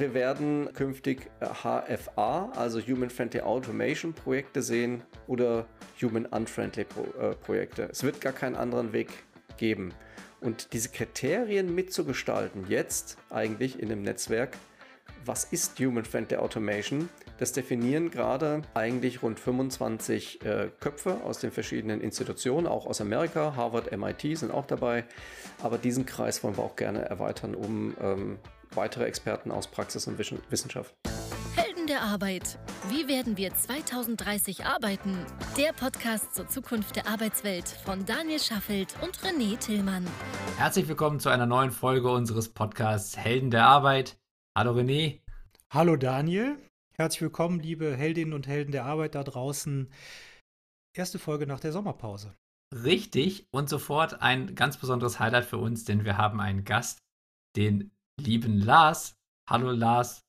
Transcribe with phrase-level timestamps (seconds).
[0.00, 5.66] wir werden künftig HFA, also Human Friendly Automation Projekte sehen oder
[6.00, 7.82] Human Unfriendly Pro äh, Projekte.
[7.92, 9.10] Es wird gar keinen anderen Weg
[9.58, 9.92] geben.
[10.40, 14.56] Und diese Kriterien mitzugestalten, jetzt eigentlich in dem Netzwerk,
[15.26, 17.10] was ist Human Friendly Automation?
[17.38, 23.54] Das definieren gerade eigentlich rund 25 äh, Köpfe aus den verschiedenen Institutionen, auch aus Amerika.
[23.54, 25.04] Harvard, MIT sind auch dabei.
[25.62, 28.38] Aber diesen Kreis wollen wir auch gerne erweitern, um ähm,
[28.74, 30.94] weitere Experten aus Praxis und Wissenschaft.
[31.56, 32.58] Helden der Arbeit.
[32.88, 35.16] Wie werden wir 2030 arbeiten?
[35.56, 40.06] Der Podcast zur Zukunft der Arbeitswelt von Daniel Schaffelt und René Tillmann.
[40.56, 44.18] Herzlich willkommen zu einer neuen Folge unseres Podcasts Helden der Arbeit.
[44.56, 45.20] Hallo René.
[45.70, 46.58] Hallo Daniel.
[46.96, 49.90] Herzlich willkommen, liebe Heldinnen und Helden der Arbeit da draußen.
[50.92, 52.34] Erste Folge nach der Sommerpause.
[52.74, 57.02] Richtig und sofort ein ganz besonderes Highlight für uns, denn wir haben einen Gast,
[57.56, 59.14] den lieben Lars.
[59.48, 60.20] Hallo Lars.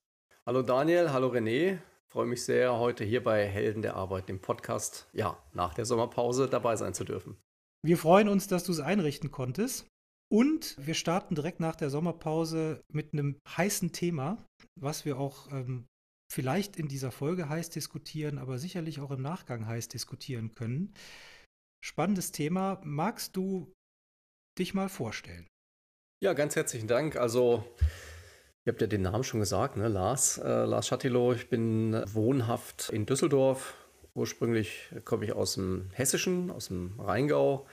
[0.45, 1.79] Hallo Daniel, hallo René.
[2.07, 6.49] Freue mich sehr, heute hier bei Helden der Arbeit, dem Podcast, ja, nach der Sommerpause
[6.49, 7.37] dabei sein zu dürfen.
[7.85, 9.87] Wir freuen uns, dass du es einrichten konntest.
[10.31, 14.37] Und wir starten direkt nach der Sommerpause mit einem heißen Thema,
[14.79, 15.87] was wir auch ähm,
[16.31, 20.93] vielleicht in dieser Folge heiß diskutieren, aber sicherlich auch im Nachgang heiß diskutieren können.
[21.83, 22.79] Spannendes Thema.
[22.85, 23.73] Magst du
[24.57, 25.50] dich mal vorstellen?
[26.23, 27.15] Ja, ganz herzlichen Dank.
[27.15, 27.63] Also,
[28.63, 29.87] ihr habt ja den Namen schon gesagt, ne?
[29.87, 31.33] Lars, äh, Lars Schattilow.
[31.33, 33.73] Ich bin wohnhaft in Düsseldorf.
[34.13, 37.65] Ursprünglich komme ich aus dem Hessischen, aus dem Rheingau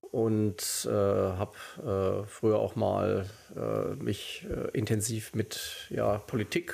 [0.00, 6.72] und äh, habe äh, früher auch mal äh, mich äh, intensiv mit ja, Politik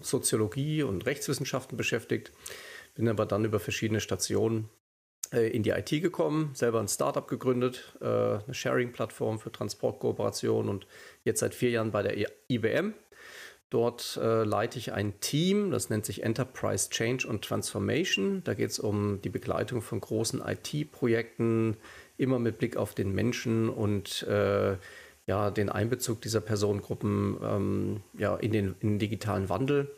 [0.00, 2.32] Soziologie und Rechtswissenschaften beschäftigt.
[2.96, 4.68] Bin aber dann über verschiedene Stationen
[5.36, 10.86] in die IT gekommen, selber ein Startup gegründet, äh, eine Sharing-Plattform für Transportkooperation und
[11.24, 12.16] jetzt seit vier Jahren bei der
[12.48, 12.94] IBM.
[13.70, 18.42] Dort äh, leite ich ein Team, das nennt sich Enterprise Change und Transformation.
[18.44, 21.76] Da geht es um die Begleitung von großen IT-Projekten,
[22.16, 24.76] immer mit Blick auf den Menschen und äh,
[25.26, 29.94] ja, den Einbezug dieser Personengruppen ähm, ja, in, den, in den digitalen Wandel.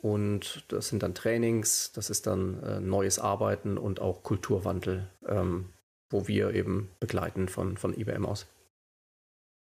[0.00, 5.72] Und das sind dann Trainings, das ist dann äh, neues Arbeiten und auch Kulturwandel, ähm,
[6.10, 8.46] wo wir eben begleiten von, von IBM aus.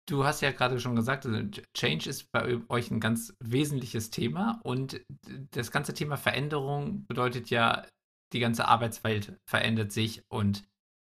[0.06, 1.40] Du hast ja gerade schon gesagt, also
[1.74, 5.00] Change ist bei euch ein ganz wesentliches Thema und
[5.52, 7.86] das ganze Thema Veränderung bedeutet ja,
[8.34, 10.64] die ganze Arbeitswelt verändert sich und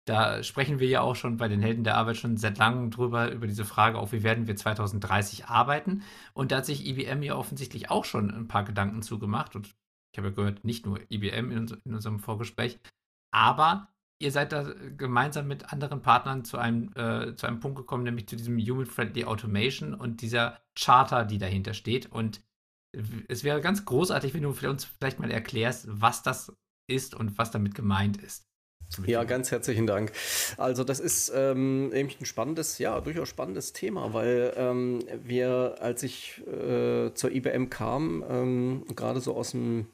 [0.08, 3.30] da sprechen wir ja auch schon bei den Helden der Arbeit schon seit langem drüber,
[3.32, 6.04] über diese Frage, auch wie werden wir 2030 arbeiten.
[6.34, 9.56] Und da hat sich IBM ja offensichtlich auch schon ein paar Gedanken zugemacht.
[9.56, 9.76] Und
[10.14, 12.80] ich habe ja gehört, nicht nur IBM in, in unserem Vorgespräch,
[13.32, 18.04] aber ihr seid da gemeinsam mit anderen Partnern zu einem, äh, zu einem Punkt gekommen,
[18.04, 22.12] nämlich zu diesem Human-Friendly Automation und dieser Charter, die dahinter steht.
[22.12, 22.42] Und
[23.28, 26.56] es wäre ganz großartig, wenn du uns vielleicht mal erklärst, was das
[26.90, 28.47] ist und was damit gemeint ist.
[29.06, 30.12] Ja, ganz herzlichen Dank.
[30.58, 36.04] Also das ist ähm, eben ein spannendes, ja, durchaus spannendes Thema, weil ähm, wir, als
[36.04, 39.88] ich äh, zur IBM kam, ähm, gerade so aus dem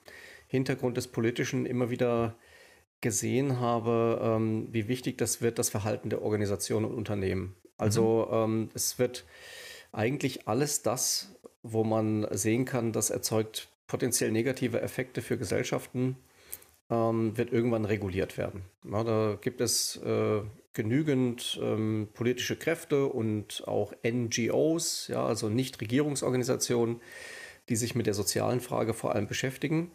[0.48, 2.36] Hintergrund des Politischen immer wieder
[3.02, 7.56] gesehen habe, ähm, wie wichtig das wird, das Verhalten der Organisation und Unternehmen.
[7.78, 8.38] Also mhm.
[8.38, 9.26] Ähm, es wird
[9.92, 16.18] eigentlich alles das, wo man sehen kann, das erzeugt potenziell negative Effekte für Gesellschaften
[16.90, 18.64] ähm, wird irgendwann reguliert werden.
[18.90, 20.42] Ja, da gibt es äh,
[20.74, 27.02] genügend ähm, politische Kräfte und auch NGOs, ja, also Nichtregierungsorganisationen,
[27.70, 29.92] die sich mit der sozialen Frage vor allem beschäftigen.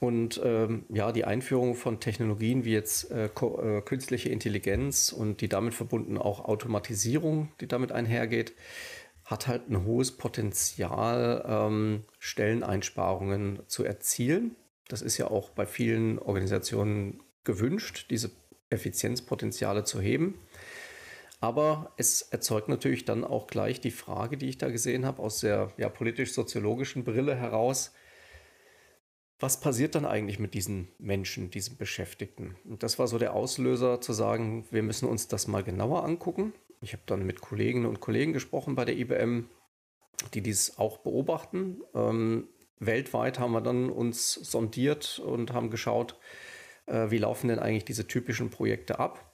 [0.00, 5.48] Und ähm, ja, die Einführung von Technologien wie jetzt äh, äh, künstliche Intelligenz und die
[5.48, 8.52] damit verbunden auch Automatisierung, die damit einhergeht,
[9.24, 14.54] hat halt ein hohes Potenzial, ähm, Stelleneinsparungen zu erzielen.
[14.88, 18.30] Das ist ja auch bei vielen Organisationen gewünscht, diese
[18.70, 20.38] Effizienzpotenziale zu heben.
[21.40, 25.40] Aber es erzeugt natürlich dann auch gleich die Frage, die ich da gesehen habe, aus
[25.40, 27.92] der ja, politisch-soziologischen Brille heraus,
[29.38, 32.56] was passiert dann eigentlich mit diesen Menschen, diesen Beschäftigten?
[32.64, 36.52] Und das war so der Auslöser zu sagen, wir müssen uns das mal genauer angucken.
[36.80, 39.48] Ich habe dann mit Kolleginnen und Kollegen gesprochen bei der IBM,
[40.34, 41.82] die dies auch beobachten.
[41.94, 42.48] Ähm,
[42.80, 46.16] weltweit haben wir dann uns sondiert und haben geschaut,
[46.86, 49.24] äh, wie laufen denn eigentlich diese typischen Projekte ab.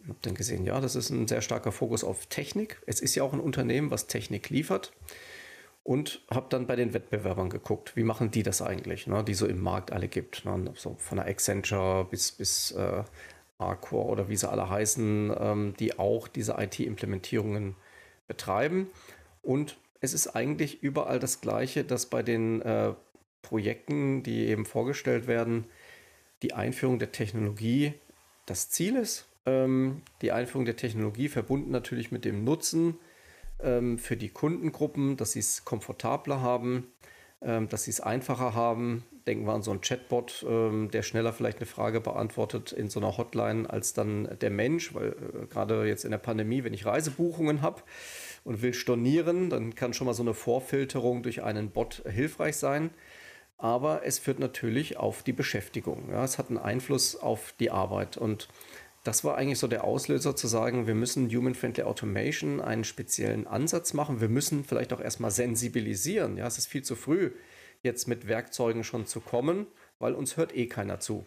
[0.00, 2.82] Ich habe dann gesehen, ja, das ist ein sehr starker Fokus auf Technik.
[2.86, 4.92] Es ist ja auch ein Unternehmen, was Technik liefert.
[5.82, 9.46] Und habe dann bei den Wettbewerbern geguckt, wie machen die das eigentlich, ne, die so
[9.46, 10.44] im Markt alle gibt.
[10.46, 13.04] Ne, so von der Accenture bis, bis äh,
[13.58, 17.76] Arcor oder wie sie alle heißen, ähm, die auch diese IT-Implementierungen
[18.26, 18.88] betreiben.
[19.42, 22.92] Und es ist eigentlich überall das Gleiche, dass bei den äh,
[23.42, 25.64] Projekten, die eben vorgestellt werden,
[26.42, 27.94] die Einführung der Technologie
[28.46, 29.26] das Ziel ist.
[29.46, 32.98] Ähm, die Einführung der Technologie verbunden natürlich mit dem Nutzen
[33.62, 36.88] ähm, für die Kundengruppen, dass sie es komfortabler haben,
[37.40, 39.04] ähm, dass sie es einfacher haben.
[39.26, 43.00] Denken wir an so einen Chatbot, ähm, der schneller vielleicht eine Frage beantwortet in so
[43.00, 46.84] einer Hotline als dann der Mensch, weil äh, gerade jetzt in der Pandemie, wenn ich
[46.84, 47.82] Reisebuchungen habe
[48.44, 52.90] und will stornieren, dann kann schon mal so eine Vorfilterung durch einen Bot hilfreich sein.
[53.56, 56.10] Aber es führt natürlich auf die Beschäftigung.
[56.10, 58.48] Ja, es hat einen Einfluss auf die Arbeit und
[59.04, 63.92] das war eigentlich so der Auslöser zu sagen, wir müssen Human-Friendly Automation einen speziellen Ansatz
[63.92, 64.22] machen.
[64.22, 66.38] Wir müssen vielleicht auch erstmal sensibilisieren.
[66.38, 67.32] Ja, es ist viel zu früh,
[67.82, 69.66] jetzt mit Werkzeugen schon zu kommen,
[69.98, 71.26] weil uns hört eh keiner zu.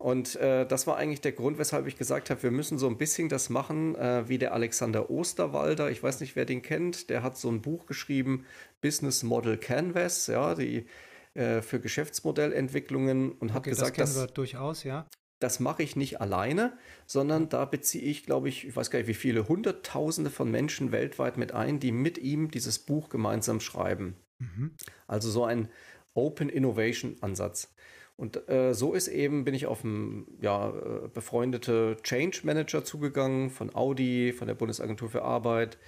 [0.00, 2.96] Und äh, das war eigentlich der Grund, weshalb ich gesagt habe, wir müssen so ein
[2.96, 5.90] bisschen das machen, äh, wie der Alexander Osterwalder.
[5.90, 7.10] Ich weiß nicht, wer den kennt.
[7.10, 8.46] Der hat so ein Buch geschrieben,
[8.80, 10.86] Business Model Canvas, ja, die
[11.34, 15.06] äh, für Geschäftsmodellentwicklungen und okay, hat gesagt, das wir durchaus, ja
[15.40, 16.76] das mache ich nicht alleine,
[17.06, 20.92] sondern da beziehe ich, glaube ich, ich weiß gar nicht wie viele, Hunderttausende von Menschen
[20.92, 24.16] weltweit mit ein, die mit ihm dieses Buch gemeinsam schreiben.
[24.38, 24.72] Mhm.
[25.06, 25.70] Also so ein
[26.12, 27.72] Open Innovation Ansatz.
[28.20, 33.48] Und äh, so ist eben, bin ich auf einen ja, äh, befreundete Change Manager zugegangen
[33.48, 35.78] von Audi, von der Bundesagentur für Arbeit,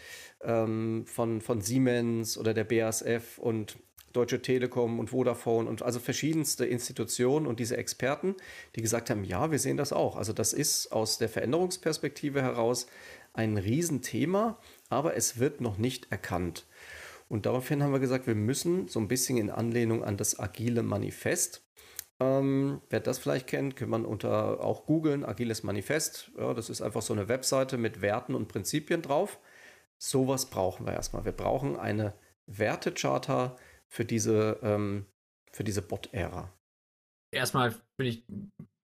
[0.42, 3.76] ähm, von, von Siemens oder der BASF und
[4.14, 8.34] Deutsche Telekom und Vodafone und also verschiedenste Institutionen und diese Experten,
[8.76, 10.16] die gesagt haben, ja, wir sehen das auch.
[10.16, 12.86] Also das ist aus der Veränderungsperspektive heraus
[13.34, 14.58] ein Riesenthema,
[14.88, 16.64] aber es wird noch nicht erkannt.
[17.28, 20.82] Und daraufhin haben wir gesagt, wir müssen so ein bisschen in Anlehnung an das agile
[20.82, 21.61] Manifest.
[22.22, 26.30] Ähm, wer das vielleicht kennt, kann man unter auch googeln, agiles Manifest.
[26.36, 29.38] Ja, das ist einfach so eine Webseite mit Werten und Prinzipien drauf.
[29.98, 31.24] Sowas brauchen wir erstmal.
[31.24, 32.14] Wir brauchen eine
[32.46, 33.56] Wertecharta,
[33.92, 35.04] für diese, ähm,
[35.58, 36.50] diese Bot-Ära?
[37.30, 38.24] Erstmal finde ich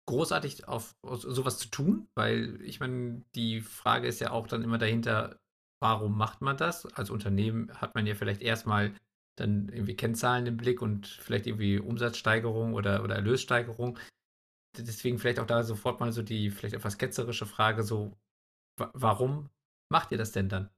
[0.06, 4.62] großartig, auf, auf sowas zu tun, weil ich meine, die Frage ist ja auch dann
[4.62, 5.40] immer dahinter,
[5.80, 6.84] warum macht man das?
[6.94, 8.94] Als Unternehmen hat man ja vielleicht erstmal
[9.36, 13.98] dann irgendwie Kennzahlen im Blick und vielleicht irgendwie Umsatzsteigerung oder, oder Erlössteigerung.
[14.76, 18.16] Deswegen vielleicht auch da sofort mal so die vielleicht etwas ketzerische Frage, so,
[18.76, 19.50] warum
[19.90, 20.70] macht ihr das denn dann?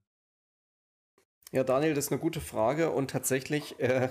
[1.52, 4.08] Ja, Daniel, das ist eine gute Frage und tatsächlich äh,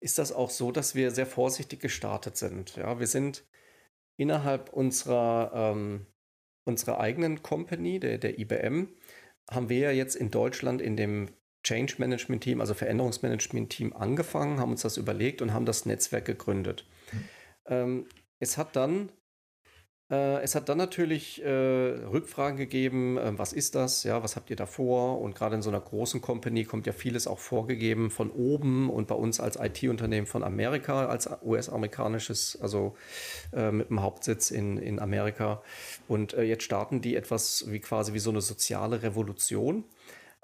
[0.00, 2.76] ist das auch so, dass wir sehr vorsichtig gestartet sind.
[2.76, 3.44] Ja, wir sind
[4.16, 6.06] innerhalb unserer, ähm,
[6.64, 8.94] unserer eigenen Company, der, der IBM,
[9.50, 11.30] haben wir ja jetzt in Deutschland in dem
[11.62, 16.24] Change Management Team, also Veränderungsmanagement Team angefangen, haben uns das überlegt und haben das Netzwerk
[16.24, 16.86] gegründet.
[17.12, 17.28] Mhm.
[17.66, 18.06] Ähm,
[18.38, 19.10] es hat dann
[20.10, 24.50] äh, es hat dann natürlich äh, Rückfragen gegeben, äh, was ist das, ja, was habt
[24.50, 25.20] ihr da vor?
[25.20, 29.06] Und gerade in so einer großen Company kommt ja vieles auch vorgegeben von oben und
[29.06, 32.96] bei uns als IT-Unternehmen von Amerika, als US-amerikanisches, also
[33.52, 35.62] äh, mit dem Hauptsitz in, in Amerika.
[36.08, 39.84] Und äh, jetzt starten die etwas wie quasi wie so eine soziale Revolution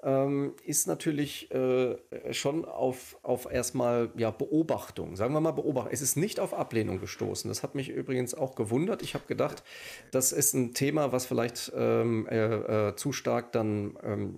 [0.03, 1.97] ähm, ist natürlich äh,
[2.31, 5.91] schon auf, auf erstmal ja, Beobachtung, sagen wir mal Beobachtung.
[5.91, 7.49] Es ist nicht auf Ablehnung gestoßen.
[7.49, 9.01] Das hat mich übrigens auch gewundert.
[9.01, 9.63] Ich habe gedacht,
[10.11, 14.35] das ist ein Thema, was vielleicht ähm, äh, äh, zu stark dann ähm,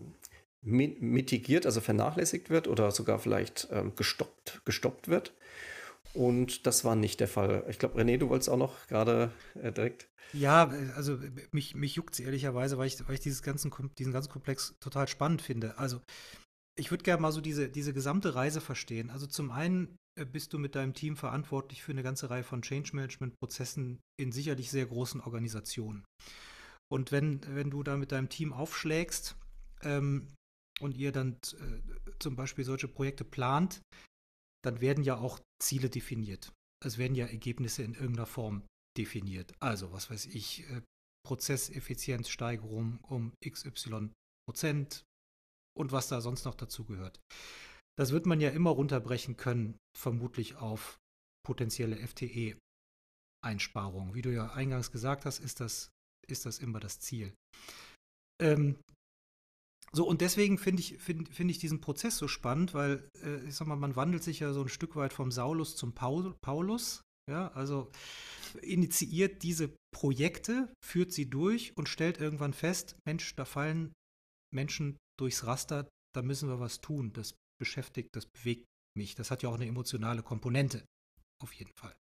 [0.62, 5.34] mitigiert, also vernachlässigt wird oder sogar vielleicht ähm, gestoppt, gestoppt wird.
[6.14, 7.66] Und das war nicht der Fall.
[7.70, 10.10] Ich glaube, René, du wolltest auch noch gerade äh, direkt.
[10.34, 11.20] Ja, also
[11.52, 15.08] mich, mich juckt es ehrlicherweise, weil ich, weil ich dieses ganzen, diesen ganzen Komplex total
[15.08, 15.78] spannend finde.
[15.78, 16.02] Also
[16.78, 19.10] ich würde gerne mal so diese, diese gesamte Reise verstehen.
[19.10, 22.62] Also zum einen äh, bist du mit deinem Team verantwortlich für eine ganze Reihe von
[22.62, 26.06] Change Management-Prozessen in sicherlich sehr großen Organisationen.
[26.92, 29.36] Und wenn, wenn du da mit deinem Team aufschlägst
[29.84, 30.28] ähm,
[30.80, 33.82] und ihr dann äh, zum Beispiel solche Projekte plant,
[34.64, 36.54] dann werden ja auch Ziele definiert.
[36.86, 38.64] Es werden ja Ergebnisse in irgendeiner Form
[38.98, 39.54] definiert.
[39.60, 40.82] Also, was weiß ich, äh,
[41.26, 44.12] Prozesseffizienzsteigerung um XY
[44.48, 45.04] Prozent
[45.78, 47.20] und was da sonst noch dazu gehört.
[47.98, 50.98] Das wird man ja immer runterbrechen können, vermutlich auf
[51.46, 54.14] potenzielle FTE-Einsparungen.
[54.14, 55.90] Wie du ja eingangs gesagt hast, ist das,
[56.28, 57.34] ist das immer das Ziel.
[58.42, 58.78] Ähm,
[59.92, 63.56] so, und deswegen finde ich, find, find ich diesen Prozess so spannend, weil, äh, ich
[63.56, 67.02] sag mal, man wandelt sich ja so ein Stück weit vom Saulus zum Paul, Paulus.
[67.30, 67.92] Ja, also
[68.62, 73.94] initiiert diese Projekte, führt sie durch und stellt irgendwann fest, Mensch, da fallen
[74.52, 77.14] Menschen durchs Raster, da müssen wir was tun.
[77.14, 78.66] Das beschäftigt, das bewegt
[78.98, 79.16] mich.
[79.16, 80.86] Das hat ja auch eine emotionale Komponente.
[81.42, 81.96] Auf jeden Fall.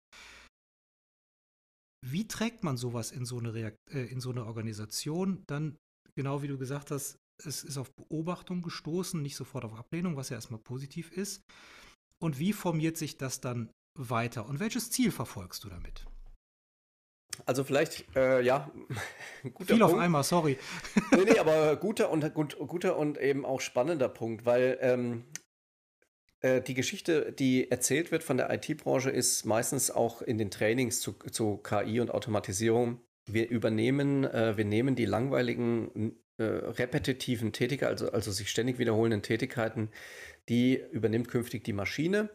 [2.06, 5.77] Wie trägt man sowas in so eine, Reakt äh, in so eine Organisation dann,
[6.15, 10.29] genau wie du gesagt hast, es ist auf Beobachtung gestoßen, nicht sofort auf Ablehnung, was
[10.29, 11.44] ja erstmal positiv ist.
[12.20, 14.48] Und wie formiert sich das dann weiter?
[14.48, 16.06] Und welches Ziel verfolgst du damit?
[17.46, 18.72] Also vielleicht, äh, ja,
[19.53, 19.84] guter Viel Punkt.
[19.84, 20.58] auf einmal, sorry.
[21.12, 25.24] nee, nee, aber guter und, gut, guter und eben auch spannender Punkt, weil ähm,
[26.41, 31.00] äh, die Geschichte, die erzählt wird von der IT-Branche, ist meistens auch in den Trainings
[31.00, 33.01] zu, zu KI und Automatisierung.
[33.29, 39.22] Wir übernehmen, äh, wir nehmen die langweiligen, äh, repetitiven Tätigkeiten, also, also sich ständig wiederholenden
[39.22, 39.89] Tätigkeiten,
[40.50, 42.29] die übernimmt künftig die Maschine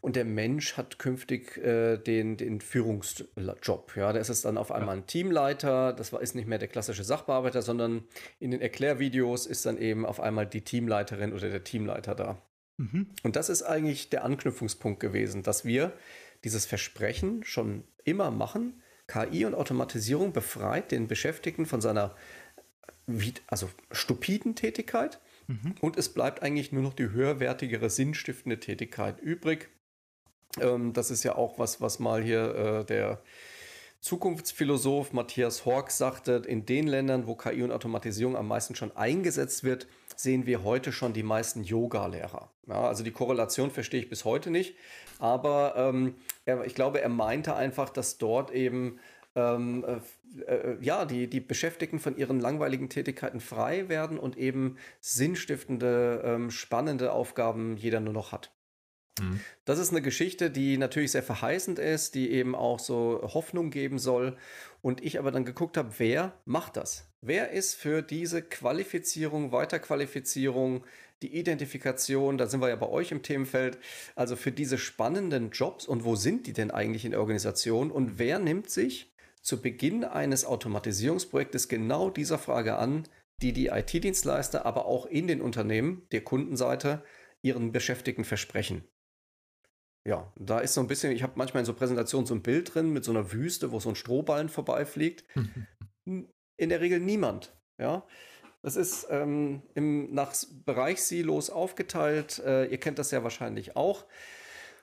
[0.00, 3.96] und der Mensch hat künftig äh, den, den Führungsjob.
[3.96, 5.92] Ja, da ist es dann auf einmal ein Teamleiter.
[5.92, 8.04] Das war, ist nicht mehr der klassische Sachbearbeiter, sondern
[8.38, 12.42] in den Erklärvideos ist dann eben auf einmal die Teamleiterin oder der Teamleiter da.
[12.78, 13.08] Mhm.
[13.22, 15.92] Und das ist eigentlich der Anknüpfungspunkt gewesen, dass wir
[16.44, 18.80] dieses Versprechen schon immer machen.
[19.06, 22.14] KI und Automatisierung befreit den Beschäftigten von seiner
[23.46, 25.74] also stupiden Tätigkeit mhm.
[25.80, 29.68] und es bleibt eigentlich nur noch die höherwertigere, sinnstiftende Tätigkeit übrig,
[30.58, 33.20] ähm, das ist ja auch was, was mal hier äh, der
[34.00, 39.62] Zukunftsphilosoph Matthias Hork sagte, in den Ländern, wo KI und Automatisierung am meisten schon eingesetzt
[39.62, 42.50] wird, sehen wir heute schon die meisten Yoga-Lehrer.
[42.66, 44.74] Ja, also die Korrelation verstehe ich bis heute nicht,
[45.18, 46.14] aber ähm,
[46.46, 48.98] er, ich glaube, er meinte einfach, dass dort eben
[49.34, 54.76] ähm, äh, äh, ja, die, die Beschäftigten von ihren langweiligen Tätigkeiten frei werden und eben
[55.00, 58.52] sinnstiftende, ähm, spannende Aufgaben jeder nur noch hat.
[59.20, 59.40] Mhm.
[59.64, 63.98] Das ist eine Geschichte, die natürlich sehr verheißend ist, die eben auch so Hoffnung geben
[63.98, 64.36] soll.
[64.82, 67.06] Und ich aber dann geguckt habe, wer macht das?
[67.20, 70.84] Wer ist für diese Qualifizierung, Weiterqualifizierung,
[71.22, 73.78] die Identifikation, da sind wir ja bei euch im Themenfeld,
[74.14, 78.18] also für diese spannenden Jobs und wo sind die denn eigentlich in der Organisation und
[78.18, 79.09] wer nimmt sich
[79.42, 83.08] zu Beginn eines Automatisierungsprojektes genau dieser Frage an,
[83.42, 87.02] die die IT-Dienstleister, aber auch in den Unternehmen der Kundenseite
[87.42, 88.84] ihren Beschäftigten versprechen.
[90.06, 92.74] Ja, da ist so ein bisschen, ich habe manchmal in so Präsentationen so ein Bild
[92.74, 95.24] drin mit so einer Wüste, wo so ein Strohballen vorbeifliegt.
[96.04, 97.54] in der Regel niemand.
[97.78, 98.06] Ja,
[98.62, 100.34] das ist ähm, im, nach
[100.66, 102.38] Bereichssilos aufgeteilt.
[102.44, 104.04] Äh, ihr kennt das ja wahrscheinlich auch,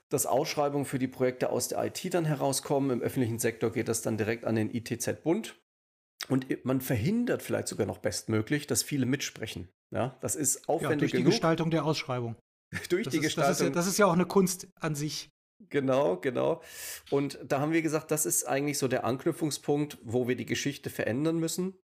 [0.09, 2.91] dass Ausschreibungen für die Projekte aus der IT dann herauskommen.
[2.91, 5.59] Im öffentlichen Sektor geht das dann direkt an den ITZ-Bund.
[6.29, 9.69] Und man verhindert vielleicht sogar noch bestmöglich, dass viele mitsprechen.
[9.91, 11.31] Ja, das ist aufwendig ja, durch die genug.
[11.31, 12.35] Gestaltung der Ausschreibung.
[12.89, 13.49] durch das die ist, Gestaltung.
[13.49, 15.29] Das ist, ja, das ist ja auch eine Kunst an sich.
[15.69, 16.61] Genau, genau.
[17.09, 20.89] Und da haben wir gesagt, das ist eigentlich so der Anknüpfungspunkt, wo wir die Geschichte
[20.89, 21.75] verändern müssen,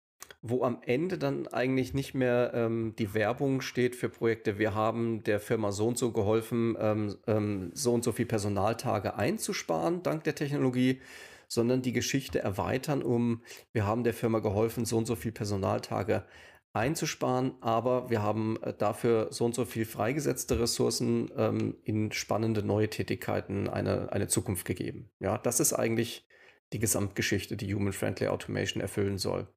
[0.41, 4.59] wo am Ende dann eigentlich nicht mehr ähm, die Werbung steht für Projekte.
[4.59, 9.15] Wir haben der Firma so und so geholfen, ähm, ähm, so und so viel Personaltage
[9.15, 11.01] einzusparen dank der Technologie,
[11.47, 16.25] sondern die Geschichte erweitern um, wir haben der Firma geholfen, so und so viel Personaltage
[16.73, 22.63] einzusparen, aber wir haben äh, dafür so und so viel freigesetzte Ressourcen ähm, in spannende
[22.63, 25.11] neue Tätigkeiten eine, eine Zukunft gegeben.
[25.19, 26.27] Ja, das ist eigentlich
[26.73, 29.47] die Gesamtgeschichte, die Human Friendly Automation erfüllen soll.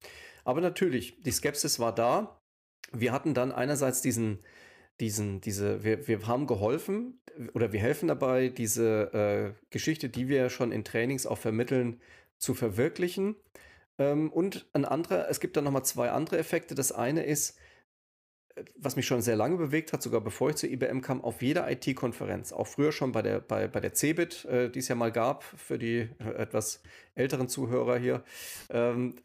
[0.46, 2.40] Aber natürlich, die Skepsis war da.
[2.92, 4.38] Wir hatten dann einerseits diesen,
[5.00, 7.20] diesen, diese, wir, wir haben geholfen
[7.52, 12.00] oder wir helfen dabei, diese äh, Geschichte, die wir schon in Trainings auch vermitteln,
[12.38, 13.34] zu verwirklichen.
[13.98, 16.76] Ähm, und ein anderer, es gibt dann nochmal zwei andere Effekte.
[16.76, 17.58] Das eine ist,
[18.76, 21.70] was mich schon sehr lange bewegt hat, sogar bevor ich zur IBM kam, auf jeder
[21.70, 25.12] IT-Konferenz, auch früher schon bei der, bei, bei der CeBIT, äh, die es ja mal
[25.12, 26.82] gab, für die äh, etwas
[27.14, 28.22] älteren Zuhörer hier.
[28.70, 29.16] Ähm,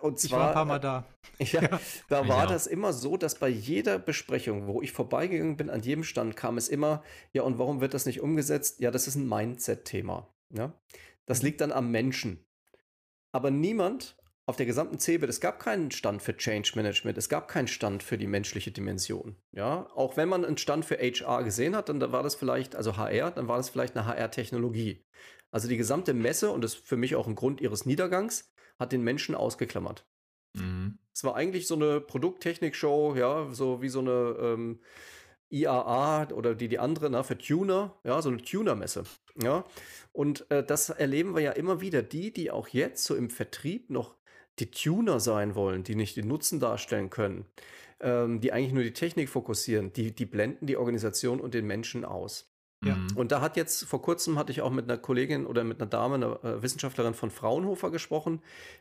[0.00, 1.04] und zwar, ich war ein paar Mal da.
[1.38, 5.82] Ja, da war das immer so, dass bei jeder Besprechung, wo ich vorbeigegangen bin, an
[5.82, 7.02] jedem Stand kam es immer,
[7.32, 8.80] ja, und warum wird das nicht umgesetzt?
[8.80, 10.28] Ja, das ist ein Mindset-Thema.
[10.50, 10.72] Ja?
[11.26, 11.46] Das mhm.
[11.46, 12.44] liegt dann am Menschen.
[13.32, 14.17] Aber niemand
[14.48, 18.02] auf der gesamten CeBIT, es gab keinen Stand für Change Management, es gab keinen Stand
[18.02, 19.36] für die menschliche Dimension.
[19.52, 22.96] Ja, auch wenn man einen Stand für HR gesehen hat, dann war das vielleicht, also
[22.96, 25.04] HR, dann war das vielleicht eine HR-Technologie.
[25.50, 28.92] Also die gesamte Messe, und das ist für mich auch ein Grund ihres Niedergangs, hat
[28.92, 30.06] den Menschen ausgeklammert.
[30.54, 30.98] Mhm.
[31.12, 34.80] Es war eigentlich so eine Produkttechnik-Show, ja, so wie so eine ähm,
[35.50, 39.04] IAA oder die, die andere, na, für Tuner, ja, so eine Tuner-Messe.
[39.42, 39.66] Ja,
[40.12, 42.02] und äh, das erleben wir ja immer wieder.
[42.02, 44.17] Die, die auch jetzt so im Vertrieb noch
[44.60, 47.46] die Tuner sein wollen, die nicht den Nutzen darstellen können,
[48.00, 52.04] ähm, die eigentlich nur die Technik fokussieren, die, die blenden die Organisation und den Menschen
[52.04, 52.50] aus.
[52.84, 52.94] Ja.
[52.94, 53.16] Mhm.
[53.16, 55.90] Und da hat jetzt vor kurzem hatte ich auch mit einer Kollegin oder mit einer
[55.90, 58.40] Dame, einer äh, Wissenschaftlerin von Fraunhofer gesprochen,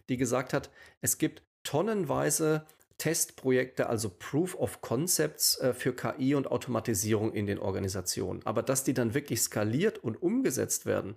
[0.10, 0.70] die gesagt hat,
[1.02, 2.66] es gibt tonnenweise
[2.98, 8.42] Testprojekte, also Proof of Concepts äh, für KI und Automatisierung in den Organisationen.
[8.46, 11.16] Aber dass die dann wirklich skaliert und umgesetzt werden,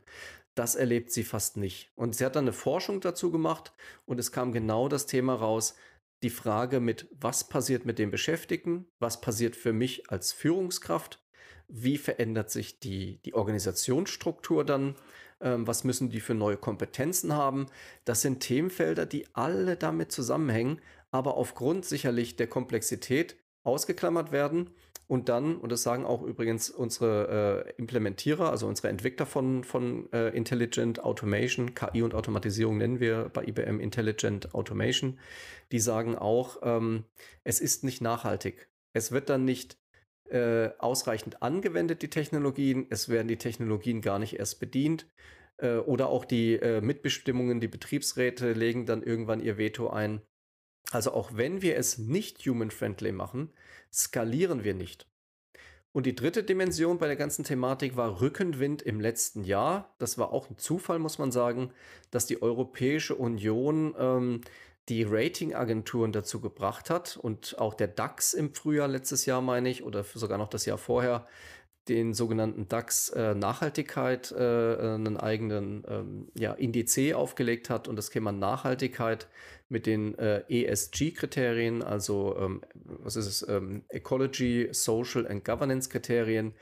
[0.60, 1.90] das erlebt sie fast nicht.
[1.94, 3.72] Und sie hat dann eine Forschung dazu gemacht
[4.04, 5.74] und es kam genau das Thema raus,
[6.22, 11.24] die Frage mit, was passiert mit den Beschäftigten, was passiert für mich als Führungskraft,
[11.66, 14.96] wie verändert sich die, die Organisationsstruktur dann,
[15.40, 17.64] ähm, was müssen die für neue Kompetenzen haben.
[18.04, 24.68] Das sind Themenfelder, die alle damit zusammenhängen, aber aufgrund sicherlich der Komplexität ausgeklammert werden
[25.10, 30.08] und dann, und das sagen auch übrigens unsere äh, Implementierer, also unsere Entwickler von, von
[30.12, 35.18] äh, Intelligent Automation, KI und Automatisierung nennen wir bei IBM Intelligent Automation,
[35.72, 37.06] die sagen auch, ähm,
[37.42, 38.68] es ist nicht nachhaltig.
[38.92, 39.78] Es wird dann nicht
[40.28, 42.86] äh, ausreichend angewendet, die Technologien.
[42.88, 45.08] Es werden die Technologien gar nicht erst bedient.
[45.56, 50.22] Äh, oder auch die äh, Mitbestimmungen, die Betriebsräte legen dann irgendwann ihr Veto ein.
[50.92, 53.52] Also auch wenn wir es nicht human-friendly machen,
[53.92, 55.06] skalieren wir nicht.
[55.92, 59.92] Und die dritte Dimension bei der ganzen Thematik war Rückenwind im letzten Jahr.
[59.98, 61.72] Das war auch ein Zufall, muss man sagen,
[62.12, 64.40] dass die Europäische Union ähm,
[64.88, 69.84] die Ratingagenturen dazu gebracht hat und auch der DAX im Frühjahr letztes Jahr, meine ich,
[69.84, 71.26] oder sogar noch das Jahr vorher,
[71.88, 77.88] den sogenannten DAX äh, Nachhaltigkeit äh, einen eigenen ähm, ja, Indiz aufgelegt hat.
[77.88, 79.28] Und das Thema Nachhaltigkeit
[79.68, 86.54] mit den äh, ESG-Kriterien, also ähm, was ist es, ähm, Ecology, Social and Governance-Kriterien,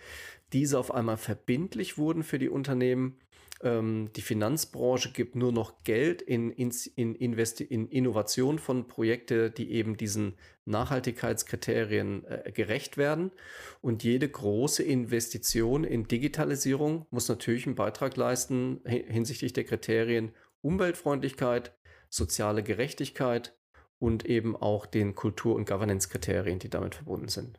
[0.53, 3.19] diese auf einmal verbindlich wurden für die Unternehmen
[3.63, 9.53] ähm, die Finanzbranche gibt nur noch Geld in, in, in, Investi in Innovation von Projekten,
[9.55, 10.35] die eben diesen
[10.65, 13.33] Nachhaltigkeitskriterien äh, gerecht werden.
[13.81, 21.73] Und jede große Investition in Digitalisierung muss natürlich einen Beitrag leisten hinsichtlich der Kriterien Umweltfreundlichkeit,
[22.09, 23.57] soziale Gerechtigkeit
[23.99, 27.59] und eben auch den Kultur- und Governance-Kriterien, die damit verbunden sind.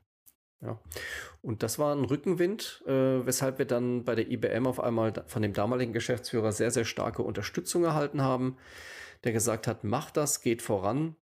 [0.61, 0.79] Ja.
[1.41, 5.41] Und das war ein Rückenwind, äh, weshalb wir dann bei der IBM auf einmal von
[5.41, 8.57] dem damaligen Geschäftsführer sehr, sehr starke Unterstützung erhalten haben,
[9.23, 11.15] der gesagt hat, mach das, geht voran.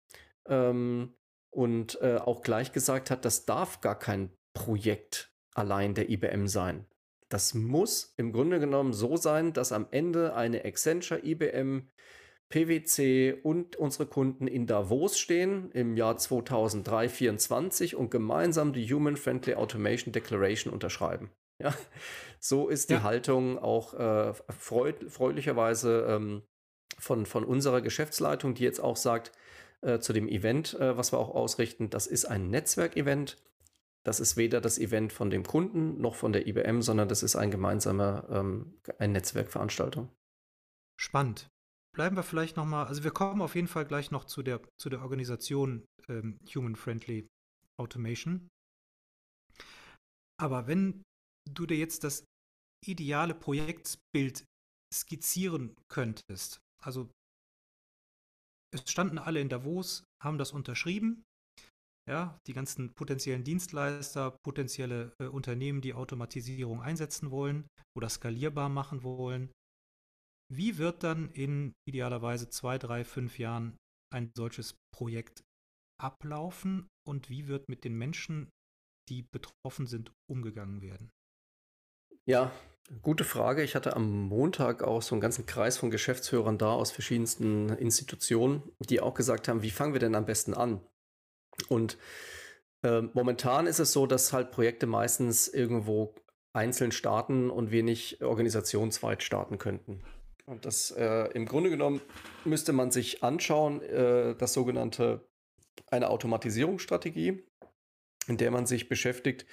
[0.48, 1.14] Ähm,
[1.52, 6.86] und äh, auch gleich gesagt hat, das darf gar kein Projekt allein der IBM sein.
[7.30, 11.90] Das muss im Grunde genommen so sein, dass am Ende eine Accenture IBM
[12.50, 19.56] PwC und unsere Kunden in Davos stehen im Jahr 2023 und gemeinsam die Human Friendly
[19.56, 21.32] Automation Declaration unterschreiben.
[21.60, 21.74] Ja,
[22.40, 23.02] so ist die ja.
[23.02, 26.44] Haltung auch äh, freud freulicherweise ähm,
[27.00, 29.32] von, von unserer Geschäftsleitung, die jetzt auch sagt,
[29.82, 33.38] äh, zu dem Event, äh, was wir auch ausrichten, das ist ein Netzwerkevent.
[34.04, 37.36] Das ist weder das Event von dem Kunden noch von der IBM, sondern das ist
[37.36, 40.10] ein gemeinsamer, ähm, eine Netzwerkveranstaltung.
[40.96, 41.50] Spannend
[41.98, 44.90] bleiben wir vielleicht nochmal, also wir kommen auf jeden Fall gleich noch zu der, zu
[44.90, 47.28] der Organisation ähm, Human Friendly
[47.80, 48.48] Automation.
[50.40, 51.02] Aber wenn
[51.50, 52.24] du dir jetzt das
[52.86, 54.46] ideale Projektbild
[54.94, 57.10] skizzieren könntest, also
[58.72, 61.24] es standen alle in Davos, haben das unterschrieben,
[62.08, 69.02] ja, die ganzen potenziellen Dienstleister, potenzielle äh, Unternehmen, die Automatisierung einsetzen wollen oder skalierbar machen
[69.02, 69.52] wollen,
[70.50, 73.78] wie wird dann in idealerweise zwei, drei, fünf Jahren
[74.14, 75.44] ein solches Projekt
[76.00, 78.50] ablaufen und wie wird mit den Menschen,
[79.10, 81.10] die betroffen sind, umgegangen werden?
[82.26, 82.52] Ja,
[83.02, 83.64] gute Frage.
[83.64, 88.64] Ich hatte am Montag auch so einen ganzen Kreis von Geschäftsführern da aus verschiedensten Institutionen,
[88.80, 90.82] die auch gesagt haben, wie fangen wir denn am besten an?
[91.70, 91.98] Und
[92.84, 96.16] äh, momentan ist es so, dass halt Projekte meistens irgendwo
[96.54, 100.04] einzeln starten und wir nicht organisationsweit starten könnten.
[100.50, 102.02] Und das äh, im Grunde genommen
[102.46, 105.28] müsste man sich anschauen, äh, das sogenannte
[105.88, 107.44] eine Automatisierungsstrategie,
[108.28, 109.46] in der man sich beschäftigt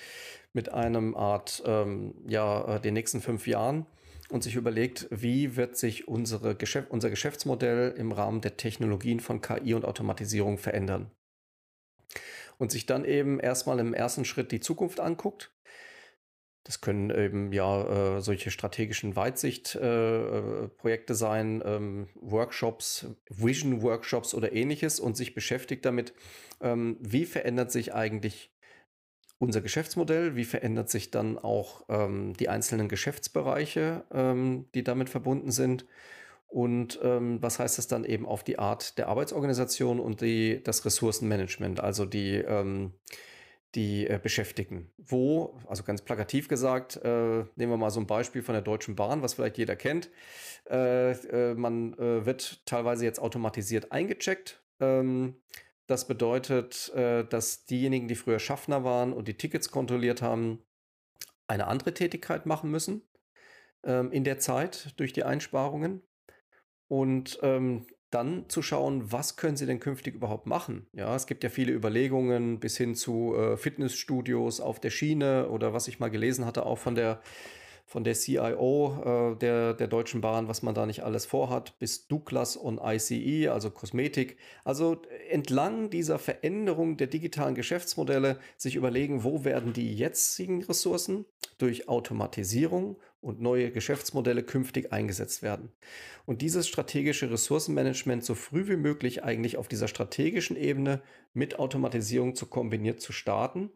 [0.53, 3.87] mit einem Art, ähm, ja, äh, den nächsten fünf Jahren
[4.31, 9.41] und sich überlegt, wie wird sich unsere Geschäft, unser Geschäftsmodell im Rahmen der Technologien von
[9.41, 11.11] KI und Automatisierung verändern.
[12.59, 15.54] Und sich dann eben erstmal im ersten Schritt die Zukunft anguckt
[16.65, 24.99] das können eben ja äh, solche strategischen Weitsicht-Projekte äh, sein, ähm, Workshops, Vision-Workshops oder ähnliches
[24.99, 26.15] und sich beschäftigt damit,
[26.63, 28.51] ähm, wie verändert sich eigentlich
[29.39, 35.51] unser Geschäftsmodell, wie verändert sich dann auch ähm, die einzelnen Geschäftsbereiche, ähm, die damit verbunden
[35.51, 35.85] sind?
[36.47, 40.85] Und ähm, was heißt das dann eben auf die Art der Arbeitsorganisation und die, das
[40.87, 42.93] Ressourcenmanagement, also die ähm,
[43.75, 44.91] die äh, Beschäftigten.
[44.99, 48.97] Wo, also ganz plakativ gesagt, äh, nehmen wir mal so ein Beispiel von der Deutschen
[48.97, 50.11] Bahn, was vielleicht jeder kennt.
[50.71, 54.63] Äh, äh man äh, wird teilweise jetzt automatisiert eingecheckt.
[54.81, 55.37] Ähm,
[55.87, 60.63] das bedeutet, äh, dass diejenigen, die früher Schaffner waren und die Tickets kontrolliert haben,
[61.47, 63.03] eine andere Tätigkeit machen müssen
[63.85, 66.03] ähm, in der Zeit durch die Einsparungen.
[66.89, 70.87] Und ähm, dann zu schauen, was können sie denn künftig überhaupt machen?
[70.93, 75.73] Ja, es gibt ja viele Überlegungen bis hin zu äh, Fitnessstudios auf der Schiene oder
[75.73, 77.21] was ich mal gelesen hatte, auch von der
[77.87, 82.09] von der CIO äh, der, der Deutschen Bahn, was man da nicht alles vorhat, bis
[82.09, 84.39] Douglas und ICE, also Kosmetik.
[84.65, 91.27] Also entlang dieser Veränderung der digitalen Geschäftsmodelle sich überlegen, wo werden die jetzigen Ressourcen
[91.59, 95.73] durch Automatisierung und neue Geschäftsmodelle künftig eingesetzt werden.
[96.27, 102.35] Und dieses strategische Ressourcenmanagement so früh wie möglich eigentlich auf dieser strategischen Ebene mit Automatisierung
[102.35, 103.71] zu kombiniert zu starten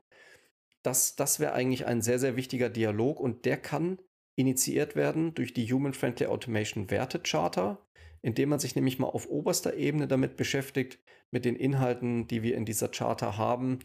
[0.82, 3.98] das, das wäre eigentlich ein sehr, sehr wichtiger Dialog und der kann
[4.36, 7.78] initiiert werden durch die Human Friendly Automation Wertecharta,
[8.22, 10.98] indem man sich nämlich mal auf oberster Ebene damit beschäftigt,
[11.30, 13.80] mit den Inhalten, die wir in dieser Charta haben,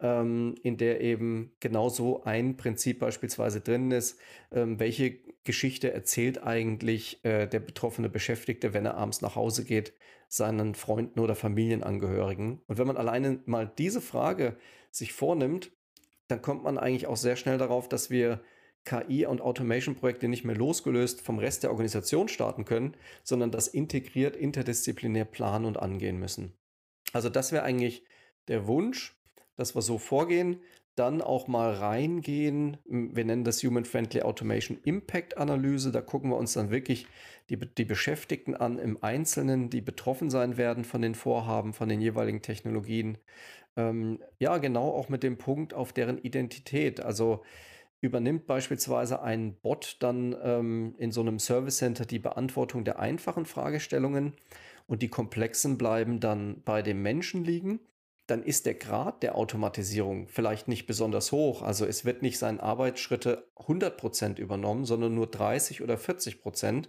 [0.00, 4.18] ähm, in der eben genauso ein Prinzip beispielsweise drin ist,
[4.52, 9.94] ähm, welche Geschichte erzählt eigentlich äh, der betroffene Beschäftigte, wenn er abends nach Hause geht,
[10.28, 12.60] seinen Freunden oder Familienangehörigen.
[12.66, 14.56] Und wenn man alleine mal diese Frage
[14.90, 15.70] sich vornimmt,
[16.28, 18.42] dann kommt man eigentlich auch sehr schnell darauf, dass wir
[18.84, 24.36] KI- und Automation-Projekte nicht mehr losgelöst vom Rest der Organisation starten können, sondern das integriert
[24.36, 26.54] interdisziplinär planen und angehen müssen.
[27.12, 28.04] Also das wäre eigentlich
[28.48, 29.16] der Wunsch,
[29.56, 30.60] dass wir so vorgehen,
[30.96, 32.76] dann auch mal reingehen.
[32.84, 35.90] Wir nennen das Human Friendly Automation Impact Analyse.
[35.90, 37.06] Da gucken wir uns dann wirklich
[37.50, 42.00] die, die Beschäftigten an im Einzelnen, die betroffen sein werden von den Vorhaben, von den
[42.00, 43.18] jeweiligen Technologien.
[43.76, 47.00] Ähm, ja, genau auch mit dem Punkt auf deren Identität.
[47.00, 47.42] Also
[48.00, 53.46] übernimmt beispielsweise ein Bot dann ähm, in so einem Service Center die Beantwortung der einfachen
[53.46, 54.34] Fragestellungen
[54.86, 57.80] und die komplexen bleiben dann bei dem Menschen liegen,
[58.26, 61.62] dann ist der Grad der Automatisierung vielleicht nicht besonders hoch.
[61.62, 66.88] Also es wird nicht seine Arbeitsschritte 100% übernommen, sondern nur 30 oder 40%.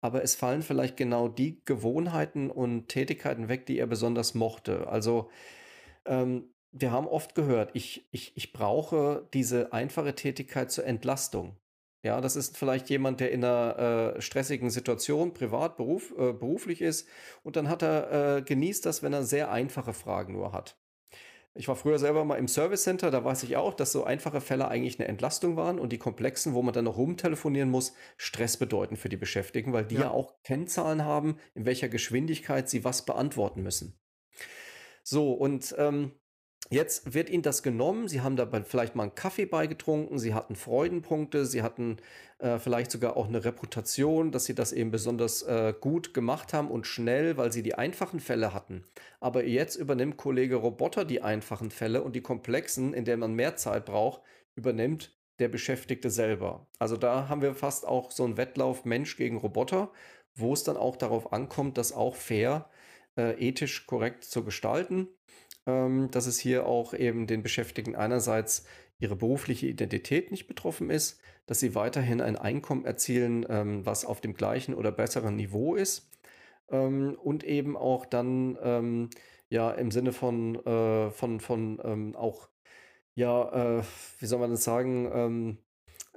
[0.00, 4.88] Aber es fallen vielleicht genau die Gewohnheiten und Tätigkeiten weg, die er besonders mochte.
[4.88, 5.30] Also
[6.04, 11.56] ähm, wir haben oft gehört, ich, ich, ich brauche diese einfache Tätigkeit zur Entlastung.
[12.02, 16.82] Ja, das ist vielleicht jemand, der in einer äh, stressigen Situation, privat, beruf, äh, beruflich
[16.82, 17.08] ist
[17.44, 20.76] und dann hat er, äh, genießt das, wenn er sehr einfache Fragen nur hat.
[21.54, 24.40] Ich war früher selber mal im Service Center, da weiß ich auch, dass so einfache
[24.40, 28.56] Fälle eigentlich eine Entlastung waren und die komplexen, wo man dann noch rumtelefonieren muss, Stress
[28.56, 32.84] bedeuten für die Beschäftigten, weil die ja, ja auch Kennzahlen haben, in welcher Geschwindigkeit sie
[32.84, 34.00] was beantworten müssen.
[35.04, 36.12] So, und ähm,
[36.70, 38.08] Jetzt wird ihnen das genommen.
[38.08, 40.18] Sie haben dabei vielleicht mal einen Kaffee beigetrunken.
[40.18, 41.44] Sie hatten Freudenpunkte.
[41.44, 41.98] Sie hatten
[42.38, 46.70] äh, vielleicht sogar auch eine Reputation, dass sie das eben besonders äh, gut gemacht haben
[46.70, 48.84] und schnell, weil sie die einfachen Fälle hatten.
[49.20, 53.56] Aber jetzt übernimmt Kollege Roboter die einfachen Fälle und die komplexen, in denen man mehr
[53.56, 54.22] Zeit braucht,
[54.54, 56.68] übernimmt der Beschäftigte selber.
[56.78, 59.90] Also da haben wir fast auch so einen Wettlauf Mensch gegen Roboter,
[60.34, 62.70] wo es dann auch darauf ankommt, das auch fair,
[63.18, 65.08] äh, ethisch korrekt zu gestalten
[65.66, 68.64] ähm, dass es hier auch eben den Beschäftigten einerseits
[68.98, 74.20] ihre berufliche Identität nicht betroffen ist, dass sie weiterhin ein Einkommen erzielen, ähm, was auf
[74.20, 76.10] dem gleichen oder besseren Niveau ist
[76.70, 79.10] ähm, und eben auch dann ähm,
[79.50, 82.48] ja im Sinne von, äh, von, von ähm, auch
[83.14, 83.82] ja, äh,
[84.20, 85.58] wie soll man das sagen, ähm,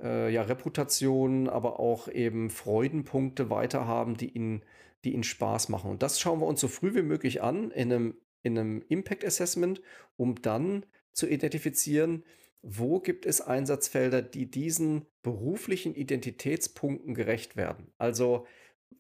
[0.02, 4.64] äh, ja, Reputation, aber auch eben Freudenpunkte weiterhaben, die ihnen,
[5.04, 5.92] die ihnen Spaß machen.
[5.92, 9.26] Und das schauen wir uns so früh wie möglich an in einem in einem Impact
[9.26, 9.82] Assessment,
[10.18, 12.24] um dann zu identifizieren,
[12.62, 17.92] wo gibt es Einsatzfelder, die diesen beruflichen Identitätspunkten gerecht werden.
[17.98, 18.48] Also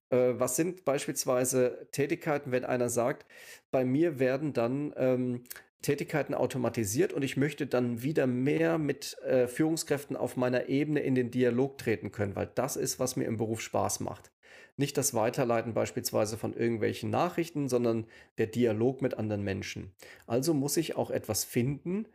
[0.09, 3.25] äh, was sind beispielsweise Tätigkeiten, wenn einer sagt,
[3.71, 5.43] bei mir werden dann ähm,
[5.81, 11.15] Tätigkeiten automatisiert und ich möchte dann wieder mehr mit äh, Führungskräften auf meiner Ebene in
[11.15, 14.31] den Dialog treten können, weil das ist, was mir im Beruf Spaß macht.
[14.77, 18.05] Nicht das Weiterleiten beispielsweise von irgendwelchen Nachrichten, sondern
[18.37, 19.91] der Dialog mit anderen Menschen.
[20.27, 22.07] Also muss ich auch etwas finden,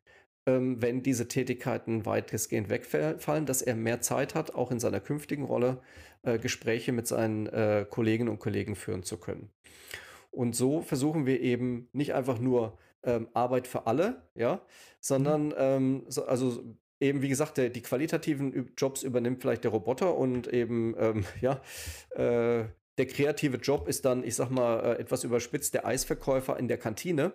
[0.46, 5.44] ähm, wenn diese Tätigkeiten weitestgehend wegfallen, dass er mehr Zeit hat, auch in seiner künftigen
[5.44, 5.82] Rolle
[6.22, 9.50] äh, Gespräche mit seinen äh, Kolleginnen und Kollegen führen zu können.
[10.30, 14.60] Und so versuchen wir eben nicht einfach nur ähm, Arbeit für alle, ja,
[15.00, 15.54] sondern mhm.
[15.56, 16.62] ähm, so, also
[17.00, 21.60] eben, wie gesagt, der, die qualitativen Jobs übernimmt vielleicht der Roboter und eben, ähm, ja,
[22.10, 22.64] äh,
[22.98, 26.78] der kreative Job ist dann, ich sag mal, äh, etwas überspitzt, der Eisverkäufer in der
[26.78, 27.32] Kantine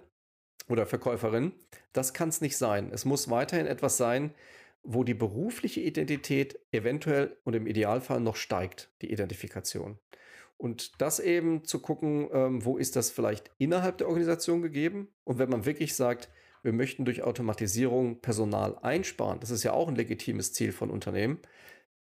[0.70, 1.54] oder Verkäuferin.
[1.94, 2.92] Das kann es nicht sein.
[2.94, 4.34] Es muss weiterhin etwas sein,
[4.84, 9.98] wo die berufliche Identität eventuell und im Idealfall noch steigt, die Identifikation.
[10.58, 15.10] Und das eben zu gucken, ähm, wo ist das vielleicht innerhalb der Organisation gegeben?
[15.24, 16.30] Und wenn man wirklich sagt,
[16.66, 21.40] wir möchten durch Automatisierung Personal einsparen, das ist ja auch ein legitimes Ziel von Unternehmen,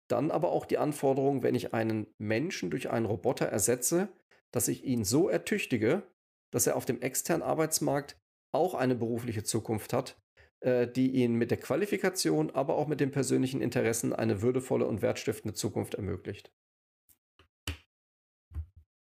[0.07, 4.09] dann aber auch die Anforderung, wenn ich einen Menschen durch einen Roboter ersetze,
[4.51, 6.03] dass ich ihn so ertüchtige,
[6.51, 8.20] dass er auf dem externen Arbeitsmarkt
[8.53, 10.20] auch eine berufliche Zukunft hat,
[10.61, 15.01] äh, die ihn mit der Qualifikation, aber auch mit den persönlichen Interessen eine würdevolle und
[15.01, 16.53] wertstiftende Zukunft ermöglicht.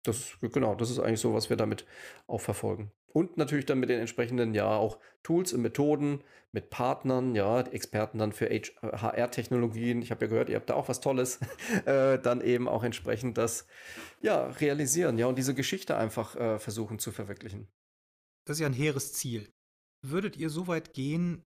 [0.05, 1.87] Das, genau, das ist eigentlich so, was wir damit
[2.27, 2.93] auch verfolgen.
[3.13, 8.19] Und natürlich dann mit den entsprechenden, ja, auch Tools und Methoden, mit Partnern, ja, Experten
[8.19, 10.03] dann für HR-Technologien.
[10.03, 11.41] Ich habe ja gehört, ihr habt da auch was Tolles.
[11.87, 13.67] äh, dann eben auch entsprechend das,
[14.21, 17.67] ja, realisieren, ja, und diese Geschichte einfach äh, versuchen zu verwirklichen.
[18.47, 19.49] Das ist ja ein hehres Ziel.
[20.05, 21.43] Würdet ihr so weit gehen,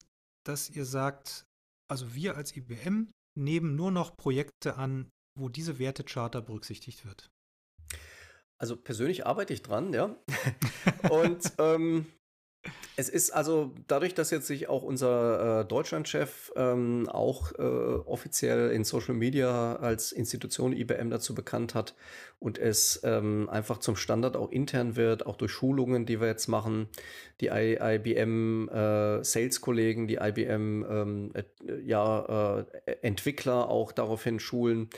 [0.45, 1.45] dass ihr sagt,
[1.89, 7.29] also wir als IBM nehmen nur noch Projekte an, wo diese Wertecharta berücksichtigt wird?
[8.57, 10.15] Also persönlich arbeite ich dran, ja.
[11.09, 12.05] Und ähm,
[12.97, 18.71] es ist also dadurch, dass jetzt sich auch unser äh, Deutschlandchef ähm, auch äh, offiziell
[18.71, 21.95] in Social Media als Institution IBM dazu bekannt hat
[22.39, 26.47] und es ähm, einfach zum Standard auch intern wird, auch durch Schulungen, die wir jetzt
[26.47, 26.87] machen,
[27.41, 31.43] die I IBM äh, Sales-Kollegen, die IBM ähm, äh,
[31.83, 34.89] ja, äh, Entwickler auch daraufhin schulen,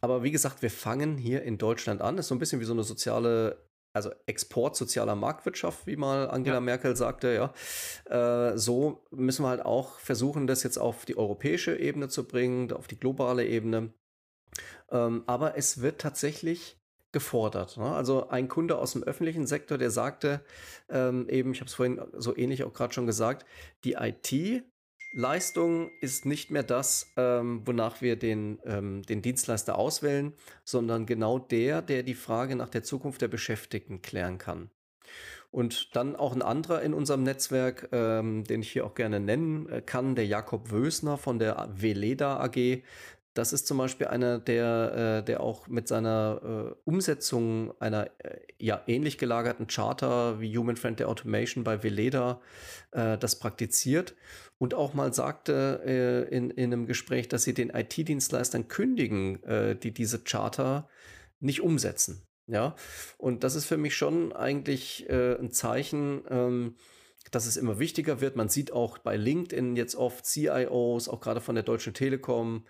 [0.00, 2.16] aber wie gesagt, wir fangen hier in Deutschland an.
[2.16, 6.28] Das ist so ein bisschen wie so eine soziale, also Export sozialer Marktwirtschaft, wie mal
[6.28, 6.60] Angela ja.
[6.60, 7.52] Merkel sagte,
[8.08, 8.50] ja.
[8.52, 12.72] Äh, so müssen wir halt auch versuchen, das jetzt auf die europäische Ebene zu bringen,
[12.72, 13.92] auf die globale Ebene.
[14.90, 16.78] Ähm, aber es wird tatsächlich
[17.12, 17.78] gefordert.
[17.78, 17.94] Ne?
[17.94, 20.44] Also ein Kunde aus dem öffentlichen Sektor, der sagte
[20.90, 23.46] ähm, eben, ich habe es vorhin so ähnlich auch gerade schon gesagt,
[23.84, 24.64] die IT
[25.16, 31.38] Leistung ist nicht mehr das, ähm, wonach wir den, ähm, den Dienstleister auswählen, sondern genau
[31.38, 34.68] der, der die Frage nach der Zukunft der Beschäftigten klären kann.
[35.50, 39.66] Und dann auch ein anderer in unserem Netzwerk, ähm, den ich hier auch gerne nennen
[39.70, 42.82] äh, kann, der Jakob Wösner von der Veleda AG.
[43.36, 48.38] Das ist zum Beispiel einer, der, äh, der auch mit seiner äh, Umsetzung einer äh,
[48.58, 52.40] ja, ähnlich gelagerten Charter wie Human Friendly Automation bei Veleda
[52.92, 54.14] das praktiziert
[54.56, 59.40] und auch mal sagte in, in einem Gespräch, dass sie den IT-Dienstleistern kündigen,
[59.82, 60.88] die diese Charter
[61.40, 62.22] nicht umsetzen.
[62.46, 62.74] Ja,
[63.18, 66.76] und das ist für mich schon eigentlich ein Zeichen, ähm,
[67.30, 68.36] dass es immer wichtiger wird.
[68.36, 72.64] Man sieht auch bei LinkedIn jetzt oft CIOs, auch gerade von der Deutschen Telekom,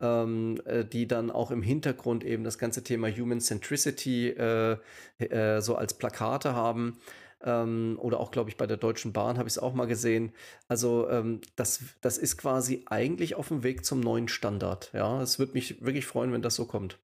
[0.00, 4.76] ähm, äh, die dann auch im Hintergrund eben das ganze Thema Human Centricity äh,
[5.18, 6.98] äh, so als Plakate haben.
[7.42, 10.32] Ähm, oder auch, glaube ich, bei der Deutschen Bahn habe ich es auch mal gesehen.
[10.68, 14.90] Also ähm, das, das ist quasi eigentlich auf dem Weg zum neuen Standard.
[14.94, 16.98] Ja, es würde mich wirklich freuen, wenn das so kommt.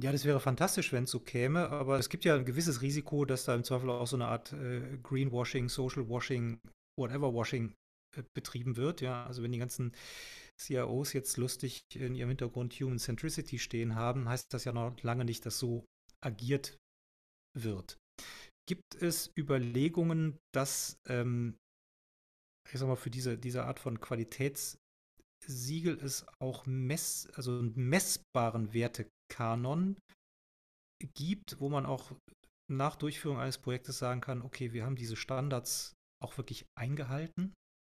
[0.00, 3.26] Ja, das wäre fantastisch, wenn es so käme, aber es gibt ja ein gewisses Risiko,
[3.26, 6.58] dass da im Zweifel auch so eine Art äh, Greenwashing, Social Washing,
[6.98, 7.74] Whatever Washing
[8.16, 9.02] äh, betrieben wird.
[9.02, 9.92] Ja, also wenn die ganzen
[10.58, 15.26] CIOs jetzt lustig in ihrem Hintergrund Human Centricity stehen haben, heißt das ja noch lange
[15.26, 15.84] nicht, dass so
[16.24, 16.78] agiert
[17.54, 17.98] wird.
[18.66, 21.58] Gibt es Überlegungen, dass, ähm,
[22.72, 24.00] ich sag mal, für diese, diese Art von
[25.42, 29.96] Qualitätssiegel es auch mess, also einen messbaren Werte Kanon
[31.14, 32.12] gibt, wo man auch
[32.70, 37.52] nach Durchführung eines Projektes sagen kann, okay, wir haben diese Standards auch wirklich eingehalten?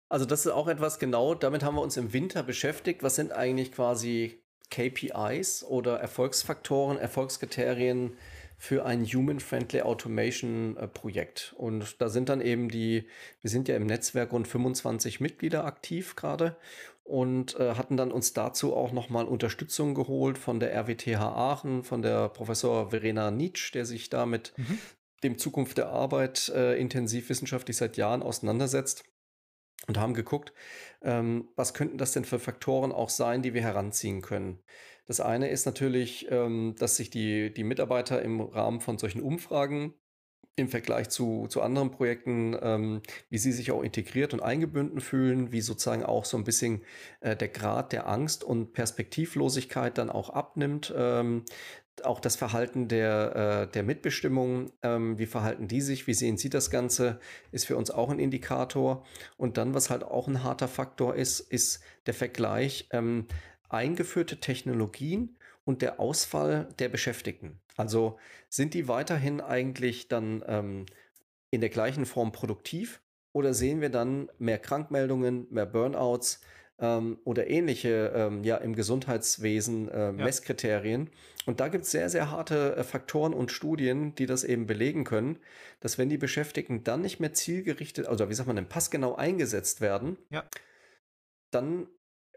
[0.10, 3.03] Also das ist auch etwas genau, damit haben wir uns im Winter beschäftigt.
[3.03, 8.15] Was sind eigentlich quasi KPIs oder Erfolgsfaktoren, Erfolgskriterien
[8.58, 11.53] für ein Human-Friendly Automation-Projekt?
[11.53, 13.08] Äh, Und da sind dann eben die,
[13.41, 16.56] wir sind ja im Netzwerk rund 25 Mitglieder aktiv gerade
[17.04, 22.02] und äh, hatten dann uns dazu auch nochmal Unterstützung geholt von der RWTH Aachen, von
[22.02, 24.80] der Professor Verena Nietzsch, der sich da mit mhm.
[25.24, 29.04] dem Zukunft der Arbeit äh, intensiv wissenschaftlich seit Jahren auseinandersetzt
[29.88, 30.54] und haben geguckt,
[31.02, 34.63] ähm, was könnten das denn für Faktoren auch sein, die wir heranziehen können.
[35.06, 39.94] Das eine ist natürlich, ähm, dass sich die, die Mitarbeiter im Rahmen von solchen Umfragen
[40.56, 45.52] im Vergleich zu, zu anderen Projekten, ähm, wie sie sich auch integriert und eingebunden fühlen,
[45.52, 46.84] wie sozusagen auch so ein bisschen
[47.22, 50.94] äh, der Grad der Angst und Perspektivlosigkeit dann auch abnimmt.
[50.96, 51.44] Ähm,
[52.04, 56.50] auch das Verhalten der, äh, der Mitbestimmung, ähm, wie verhalten die sich, wie sehen sie
[56.50, 57.20] das Ganze,
[57.52, 59.06] ist für uns auch ein Indikator.
[59.38, 63.28] Und dann, was halt auch ein harter Faktor ist, ist der Vergleich ähm,
[63.70, 67.60] eingeführte Technologien und der Ausfall der Beschäftigten.
[67.75, 68.17] Also
[68.49, 70.86] sind die weiterhin eigentlich dann ähm,
[71.51, 76.41] in der gleichen Form produktiv oder sehen wir dann mehr Krankmeldungen, mehr Burnouts
[76.79, 81.09] ähm, oder ähnliche ähm, ja im Gesundheitswesen äh, Messkriterien?
[81.45, 85.03] Und da gibt es sehr, sehr harte äh, Faktoren und Studien, die das eben belegen
[85.03, 85.39] können,
[85.79, 89.81] dass wenn die Beschäftigten dann nicht mehr zielgerichtet, also wie sagt man denn, passgenau eingesetzt
[89.81, 90.43] werden, ja.
[91.51, 91.88] dann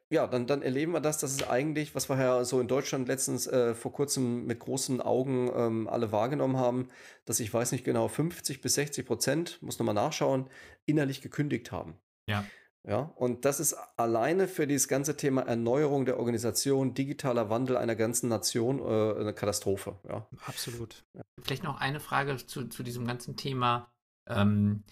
[0.09, 3.09] ja, dann, dann erleben wir das, dass es eigentlich, was wir ja so in Deutschland
[3.09, 6.89] letztens äh, vor kurzem mit großen Augen ähm, alle wahrgenommen haben,
[7.25, 10.49] dass ich weiß nicht genau, 50 bis 60 Prozent, muss nochmal nachschauen,
[10.85, 11.99] innerlich gekündigt haben.
[12.29, 12.45] Ja.
[12.89, 17.97] Ja, und das ist alleine für dieses ganze Thema Erneuerung der Organisation, digitaler Wandel einer
[17.97, 19.99] ganzen Nation äh, eine Katastrophe.
[20.09, 20.29] Ja.
[20.47, 21.05] Absolut.
[21.43, 23.91] Vielleicht noch eine Frage zu, zu diesem ganzen Thema.
[24.29, 24.85] Ähm,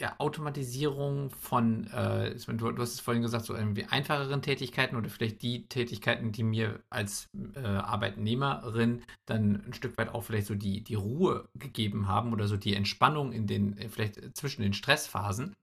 [0.00, 5.10] ja, Automatisierung von, äh, du, du, hast es vorhin gesagt, so irgendwie einfacheren Tätigkeiten oder
[5.10, 10.54] vielleicht die Tätigkeiten, die mir als äh, Arbeitnehmerin dann ein Stück weit auch vielleicht so
[10.54, 14.72] die, die Ruhe gegeben haben oder so die Entspannung in den, äh, vielleicht zwischen den
[14.72, 15.54] Stressphasen.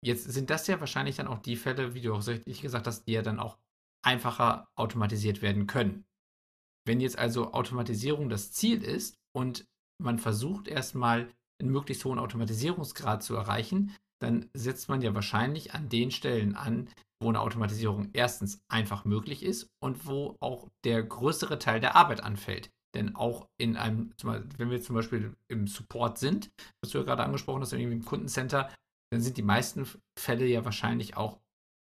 [0.00, 3.04] Jetzt sind das ja wahrscheinlich dann auch die Fälle, wie du auch richtig gesagt hast,
[3.06, 3.58] die ja dann auch
[4.02, 6.04] einfacher automatisiert werden können.
[6.84, 9.66] Wenn jetzt also Automatisierung das Ziel ist und
[9.98, 11.28] man versucht erstmal
[11.60, 16.88] einen möglichst hohen Automatisierungsgrad zu erreichen, dann setzt man ja wahrscheinlich an den Stellen an,
[17.22, 22.22] wo eine Automatisierung erstens einfach möglich ist und wo auch der größere Teil der Arbeit
[22.22, 22.70] anfällt.
[22.94, 26.50] Denn auch in einem, wenn wir zum Beispiel im Support sind,
[26.82, 28.72] was du ja gerade angesprochen hast, irgendwie im Kundencenter,
[29.12, 29.86] dann sind die meisten
[30.18, 31.38] Fälle ja wahrscheinlich auch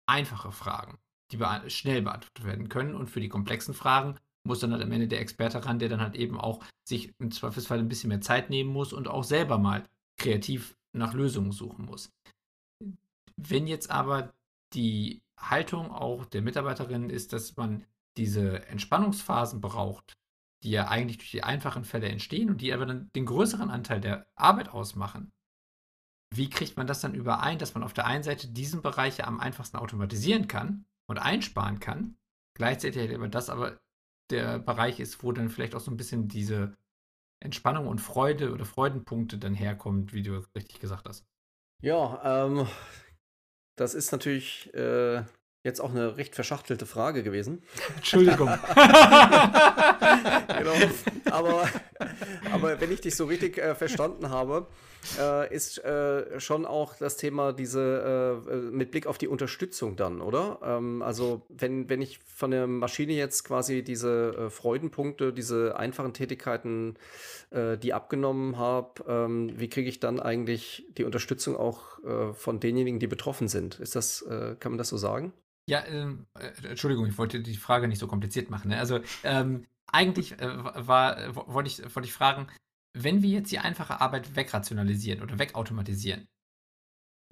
[0.09, 0.99] einfache Fragen,
[1.31, 1.39] die
[1.71, 2.95] schnell beantwortet werden können.
[2.95, 6.01] Und für die komplexen Fragen muss dann halt am Ende der Experte ran, der dann
[6.01, 9.59] halt eben auch sich im Zweifelsfall ein bisschen mehr Zeit nehmen muss und auch selber
[9.59, 9.85] mal
[10.19, 12.11] kreativ nach Lösungen suchen muss.
[13.37, 14.33] Wenn jetzt aber
[14.75, 17.85] die Haltung auch der Mitarbeiterinnen ist, dass man
[18.17, 20.15] diese Entspannungsphasen braucht,
[20.63, 24.01] die ja eigentlich durch die einfachen Fälle entstehen und die aber dann den größeren Anteil
[24.01, 25.33] der Arbeit ausmachen,
[26.35, 29.27] wie kriegt man das dann überein, dass man auf der einen Seite diesen Bereich ja
[29.27, 32.17] am einfachsten automatisieren kann und einsparen kann,
[32.55, 33.81] gleichzeitig aber das aber
[34.33, 36.77] der Bereich ist, wo dann vielleicht auch so ein bisschen diese
[37.41, 41.25] Entspannung und Freude oder Freudenpunkte dann herkommt, wie du richtig gesagt hast.
[41.81, 42.67] Ja, ähm,
[43.77, 45.23] das ist natürlich äh,
[45.65, 47.63] jetzt auch eine recht verschachtelte Frage gewesen.
[47.97, 48.49] Entschuldigung.
[50.47, 50.75] genau.
[51.31, 51.69] Aber,
[52.53, 54.69] aber wenn ich dich so richtig äh, verstanden habe,
[55.19, 60.21] äh, ist äh, schon auch das Thema diese äh, mit Blick auf die Unterstützung dann,
[60.21, 60.61] oder?
[60.63, 66.13] Ähm, also wenn, wenn ich von der Maschine jetzt quasi diese äh, Freudenpunkte, diese einfachen
[66.13, 66.97] Tätigkeiten,
[67.51, 71.83] äh, die abgenommen habe, ähm, wie kriege ich dann eigentlich die Unterstützung auch
[72.35, 73.79] von denjenigen, die betroffen sind?
[73.79, 75.33] Ist das, kann man das so sagen?
[75.67, 78.69] Ja, ähm, äh, Entschuldigung, ich wollte die Frage nicht so kompliziert machen.
[78.69, 78.79] Ne?
[78.79, 80.49] Also ähm, eigentlich äh,
[80.87, 82.49] war, wollte ich, wollte ich fragen,
[82.95, 86.29] wenn wir jetzt die einfache Arbeit wegrationalisieren oder wegautomatisieren,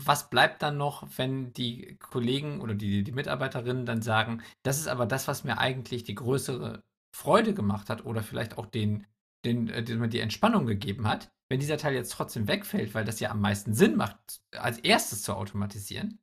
[0.03, 4.89] was bleibt dann noch, wenn die Kollegen oder die, die Mitarbeiterinnen dann sagen, das ist
[4.89, 6.83] aber das, was mir eigentlich die größere
[7.15, 9.07] Freude gemacht hat oder vielleicht auch den,
[9.45, 13.21] den, äh, den die Entspannung gegeben hat, wenn dieser Teil jetzt trotzdem wegfällt, weil das
[13.21, 16.19] ja am meisten Sinn macht, als erstes zu automatisieren?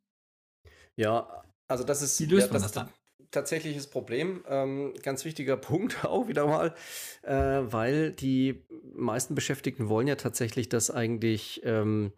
[0.95, 2.93] Ja, also das ist, Wie löst ja, man das, das dann?
[3.31, 4.43] Tatsächliches Problem.
[4.47, 6.73] Ähm, ganz wichtiger Punkt auch wieder mal,
[7.23, 8.61] äh, weil die
[8.93, 12.11] meisten Beschäftigten wollen ja tatsächlich, dass eigentlich ähm,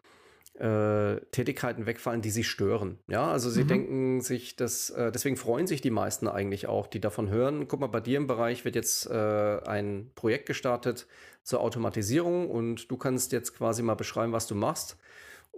[0.60, 3.00] äh, Tätigkeiten wegfallen, die sie stören.
[3.08, 3.68] Ja, also sie mhm.
[3.68, 7.68] denken sich, dass äh, deswegen freuen sich die meisten eigentlich auch, die davon hören.
[7.68, 11.08] Guck mal, bei dir im Bereich wird jetzt äh, ein Projekt gestartet
[11.44, 14.98] zur Automatisierung und du kannst jetzt quasi mal beschreiben, was du machst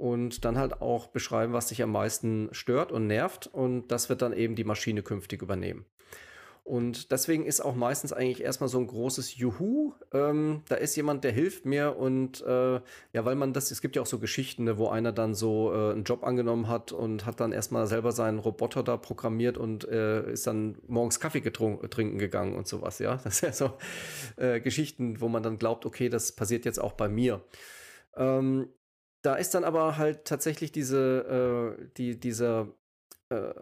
[0.01, 3.45] und dann halt auch beschreiben, was dich am meisten stört und nervt.
[3.45, 5.85] Und das wird dann eben die Maschine künftig übernehmen.
[6.63, 9.93] Und deswegen ist auch meistens eigentlich erstmal so ein großes Juhu.
[10.11, 11.97] Ähm, da ist jemand, der hilft mir.
[11.97, 12.81] Und äh,
[13.13, 15.71] ja, weil man das, es gibt ja auch so Geschichten, ne, wo einer dann so
[15.71, 19.87] äh, einen Job angenommen hat und hat dann erstmal selber seinen Roboter da programmiert und
[19.87, 22.97] äh, ist dann morgens Kaffee trinken gegangen und sowas.
[22.97, 23.73] Ja, das sind ja so
[24.37, 27.41] äh, Geschichten, wo man dann glaubt, okay, das passiert jetzt auch bei mir.
[28.15, 28.67] Ähm,
[29.21, 32.73] da ist dann aber halt tatsächlich diese, äh, die, dieser,
[33.29, 33.53] äh,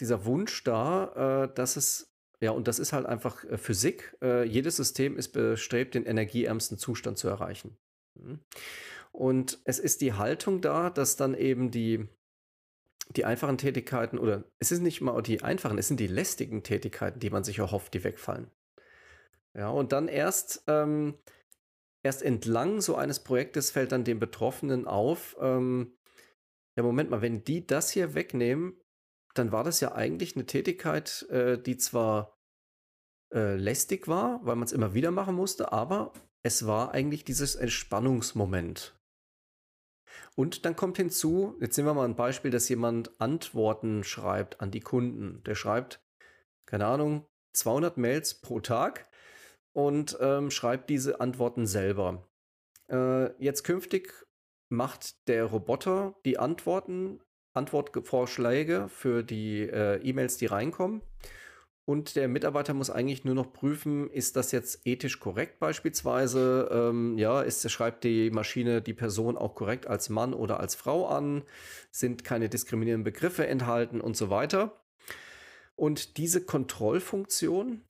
[0.00, 4.16] dieser Wunsch da, äh, dass es, ja, und das ist halt einfach äh, Physik.
[4.22, 7.76] Äh, jedes System ist bestrebt, den energieärmsten Zustand zu erreichen.
[8.14, 8.40] Mhm.
[9.12, 12.08] Und es ist die Haltung da, dass dann eben die,
[13.14, 17.20] die einfachen Tätigkeiten, oder es ist nicht mal die einfachen, es sind die lästigen Tätigkeiten,
[17.20, 18.50] die man sich erhofft, die wegfallen.
[19.54, 21.18] Ja, und dann erst ähm,
[22.02, 25.96] erst entlang so eines Projektes fällt dann den Betroffenen auf, ähm,
[26.76, 28.80] ja, Moment mal, wenn die das hier wegnehmen,
[29.34, 32.38] dann war das ja eigentlich eine Tätigkeit, äh, die zwar
[33.32, 37.54] äh, lästig war, weil man es immer wieder machen musste, aber es war eigentlich dieses
[37.54, 38.98] Entspannungsmoment.
[40.34, 44.70] Und dann kommt hinzu, jetzt nehmen wir mal ein Beispiel, dass jemand Antworten schreibt an
[44.70, 45.42] die Kunden.
[45.44, 46.04] Der schreibt,
[46.66, 49.08] keine Ahnung, 200 Mails pro Tag
[49.72, 52.26] und ähm, schreibt diese Antworten selber.
[52.88, 54.12] Äh, jetzt künftig
[54.68, 57.20] macht der Roboter die Antworten
[57.54, 61.02] Antwortvorschläge für die äh, E-Mails, die reinkommen.
[61.84, 66.68] Und der Mitarbeiter muss eigentlich nur noch prüfen, ist das jetzt ethisch korrekt beispielsweise?
[66.72, 71.08] Ähm, ja, ist, schreibt die Maschine die Person auch korrekt als Mann oder als Frau
[71.08, 71.42] an?
[71.90, 74.80] Sind keine diskriminierenden Begriffe enthalten und so weiter?
[75.74, 77.82] Und diese Kontrollfunktion,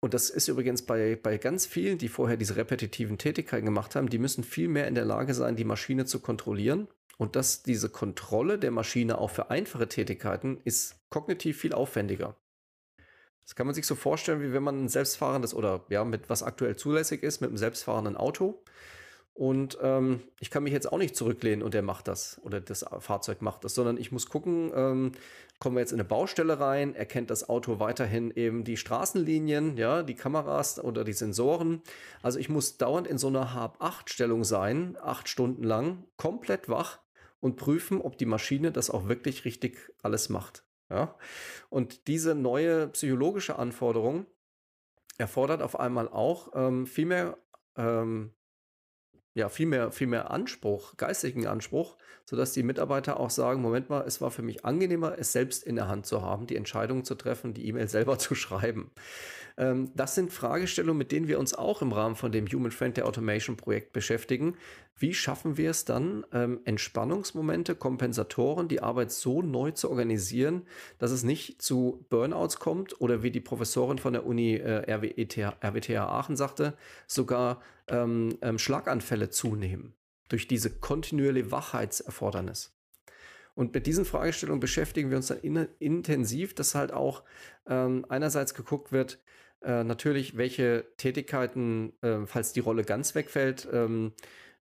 [0.00, 4.08] und das ist übrigens bei, bei ganz vielen, die vorher diese repetitiven Tätigkeiten gemacht haben,
[4.08, 6.88] die müssen viel mehr in der Lage sein, die Maschine zu kontrollieren.
[7.16, 12.36] Und dass diese Kontrolle der Maschine auch für einfache Tätigkeiten ist kognitiv viel aufwendiger.
[13.42, 16.44] Das kann man sich so vorstellen, wie wenn man ein selbstfahrendes oder ja, mit was
[16.44, 18.62] aktuell zulässig ist, mit einem selbstfahrenden Auto.
[19.34, 22.84] Und ähm, ich kann mich jetzt auch nicht zurücklehnen und der macht das oder das
[22.98, 25.12] Fahrzeug macht das, sondern ich muss gucken, ähm,
[25.58, 30.02] kommen wir jetzt in eine Baustelle rein, erkennt das Auto weiterhin eben die Straßenlinien, ja,
[30.02, 31.82] die Kameras oder die Sensoren.
[32.22, 37.00] Also ich muss dauernd in so einer Hab-8-Stellung sein, acht Stunden lang, komplett wach
[37.40, 40.64] und prüfen, ob die Maschine das auch wirklich richtig alles macht.
[40.90, 41.16] Ja?
[41.70, 44.26] Und diese neue psychologische Anforderung
[45.18, 47.38] erfordert auf einmal auch ähm, viel mehr
[47.76, 48.32] ähm,
[49.38, 54.04] ja, viel mehr, viel mehr Anspruch, geistigen Anspruch, sodass die Mitarbeiter auch sagen, Moment mal,
[54.04, 57.14] es war für mich angenehmer, es selbst in der Hand zu haben, die Entscheidung zu
[57.14, 58.90] treffen, die E-Mail selber zu schreiben.
[59.58, 63.02] Ähm, das sind Fragestellungen, mit denen wir uns auch im Rahmen von dem Human Friendly
[63.02, 64.56] Automation Projekt beschäftigen.
[64.96, 70.62] Wie schaffen wir es dann, ähm, Entspannungsmomente, Kompensatoren, die Arbeit so neu zu organisieren,
[70.98, 75.56] dass es nicht zu Burnouts kommt oder wie die Professorin von der Uni äh, RWTH,
[75.62, 76.74] RWTH Aachen sagte,
[77.06, 79.94] sogar ähm, ähm, Schlaganfälle zunehmen
[80.28, 82.74] durch diese kontinuierliche Wachheitserfordernis.
[83.54, 87.24] Und mit diesen Fragestellungen beschäftigen wir uns dann in, intensiv, dass halt auch
[87.66, 89.18] ähm, einerseits geguckt wird,
[89.62, 94.12] äh, natürlich, welche Tätigkeiten, äh, falls die Rolle ganz wegfällt, ähm,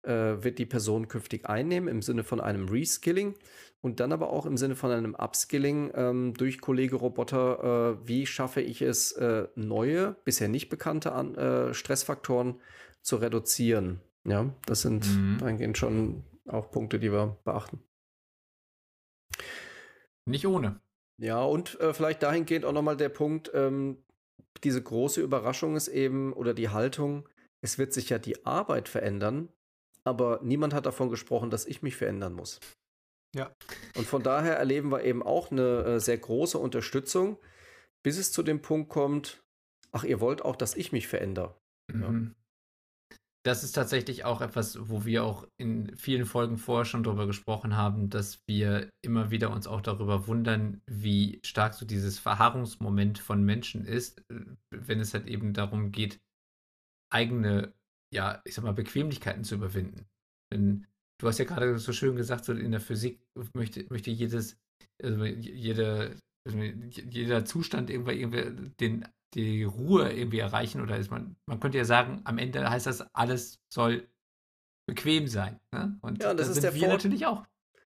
[0.04, 3.36] äh, wird die Person künftig einnehmen im Sinne von einem Reskilling
[3.82, 8.00] und dann aber auch im Sinne von einem Upskilling ähm, durch Kollege-Roboter.
[8.02, 12.60] Äh, wie schaffe ich es, äh, neue, bisher nicht bekannte An Stressfaktoren
[13.02, 14.02] zu reduzieren?
[14.26, 15.43] Ja, das sind mhm.
[15.43, 17.82] eingehend schon auch Punkte, die wir beachten.
[20.26, 20.82] Nicht ohne.
[21.18, 23.98] Ja, und äh, vielleicht dahingehend auch nochmal der Punkt, ähm,
[24.64, 27.28] diese große Überraschung ist eben, oder die Haltung,
[27.62, 29.49] es wird sich ja die Arbeit verändern,
[30.03, 32.60] aber niemand hat davon gesprochen, dass ich mich verändern muss.
[33.36, 33.51] Ja.
[33.95, 37.38] Und von daher erleben wir eben auch eine äh, sehr große Unterstützung,
[38.03, 39.43] bis es zu dem Punkt kommt,
[39.91, 41.55] ach, ihr wollt auch, dass ich mich verändere.
[41.91, 42.01] Mhm.
[42.01, 42.36] Ja
[43.48, 47.78] das ist tatsächlich auch etwas, wo wir auch in vielen Folgen vorher schon darüber gesprochen
[47.78, 53.41] haben, dass wir immer wieder uns auch darüber wundern, wie stark so dieses Verharrungsmoment von
[53.41, 56.20] Menschen ist, äh, wenn es halt eben darum geht,
[57.10, 57.74] eigene,
[58.14, 60.06] ja, ich sag mal, Bequemlichkeiten zu überwinden.
[60.54, 60.86] Denn
[61.22, 63.22] du hast ja gerade so schön gesagt, so in der Physik
[63.54, 64.58] möchte, möchte jedes,
[65.02, 71.35] also jede, also jeder Zustand irgendwie, irgendwie den die Ruhe irgendwie erreichen oder ist man,
[71.45, 74.07] man könnte ja sagen, am Ende heißt das, alles soll
[74.88, 75.59] bequem sein.
[75.71, 75.97] Ne?
[76.01, 77.45] Und ja, das, ist der wir Vor natürlich auch.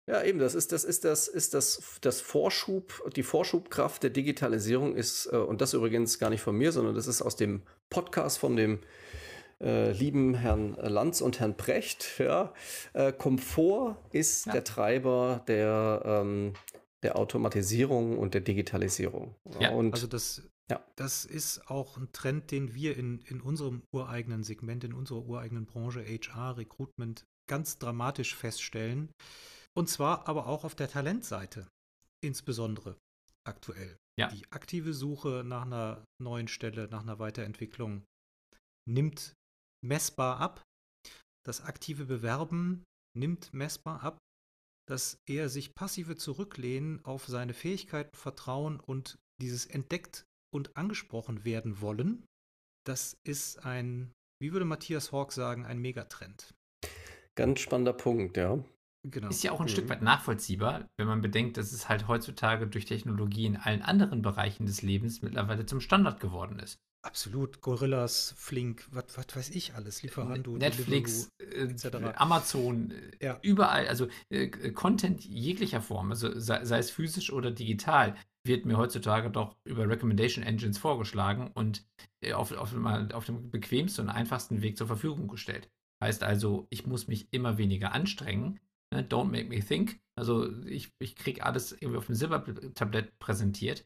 [0.07, 4.95] Ja, eben, das ist das, ist das, ist das, das Vorschub, die Vorschubkraft der Digitalisierung
[4.95, 8.37] ist, äh, und das übrigens gar nicht von mir, sondern das ist aus dem Podcast
[8.37, 8.79] von dem
[9.61, 12.19] äh, lieben Herrn Lanz und Herrn Precht.
[12.19, 12.53] Ja.
[12.93, 14.53] Äh, Komfort ist ja.
[14.53, 16.53] der Treiber der, ähm,
[17.03, 19.35] der Automatisierung und der Digitalisierung.
[19.59, 20.85] Ja, und also das ja.
[20.95, 25.65] Das ist auch ein Trend, den wir in, in unserem ureigenen Segment, in unserer ureigenen
[25.65, 29.11] Branche HR, Recruitment ganz dramatisch feststellen.
[29.77, 31.67] Und zwar aber auch auf der Talentseite,
[32.23, 32.97] insbesondere
[33.45, 33.97] aktuell.
[34.17, 34.29] Ja.
[34.29, 38.03] Die aktive Suche nach einer neuen Stelle, nach einer Weiterentwicklung
[38.87, 39.33] nimmt
[39.83, 40.63] messbar ab.
[41.45, 42.83] Das aktive Bewerben
[43.17, 44.17] nimmt messbar ab.
[44.87, 51.81] Das eher sich passive Zurücklehnen auf seine Fähigkeiten vertrauen und dieses entdeckt und angesprochen werden
[51.81, 52.25] wollen,
[52.85, 56.53] das ist ein, wie würde Matthias Hawk sagen, ein Megatrend.
[57.35, 58.63] Ganz spannender Punkt, ja.
[59.03, 59.29] Genau.
[59.29, 59.71] Ist ja auch ein mhm.
[59.71, 64.21] Stück weit nachvollziehbar, wenn man bedenkt, dass es halt heutzutage durch Technologie in allen anderen
[64.21, 66.77] Bereichen des Lebens mittlerweile zum Standard geworden ist.
[67.03, 67.61] Absolut.
[67.61, 73.39] Gorillas, Flink, was weiß ich alles, Lieferando, Netflix, Deliveroo, äh, Amazon, äh, ja.
[73.41, 78.77] überall, also äh, Content jeglicher Form, also sei, sei, es physisch oder digital, wird mir
[78.77, 81.85] heutzutage doch über Recommendation Engines vorgeschlagen und
[82.23, 85.69] äh, auf, auf, auf dem bequemsten und einfachsten Weg zur Verfügung gestellt.
[86.03, 88.59] Heißt also, ich muss mich immer weniger anstrengen.
[88.91, 89.03] Ne?
[89.03, 90.01] Don't make me think.
[90.17, 93.85] Also ich, ich kriege alles irgendwie auf dem Silbertablett präsentiert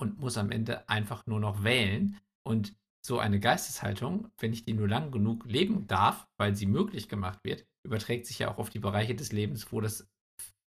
[0.00, 2.74] und muss am Ende einfach nur noch wählen und
[3.04, 7.40] so eine Geisteshaltung, wenn ich die nur lang genug leben darf, weil sie möglich gemacht
[7.44, 10.06] wird, überträgt sich ja auch auf die Bereiche des Lebens, wo das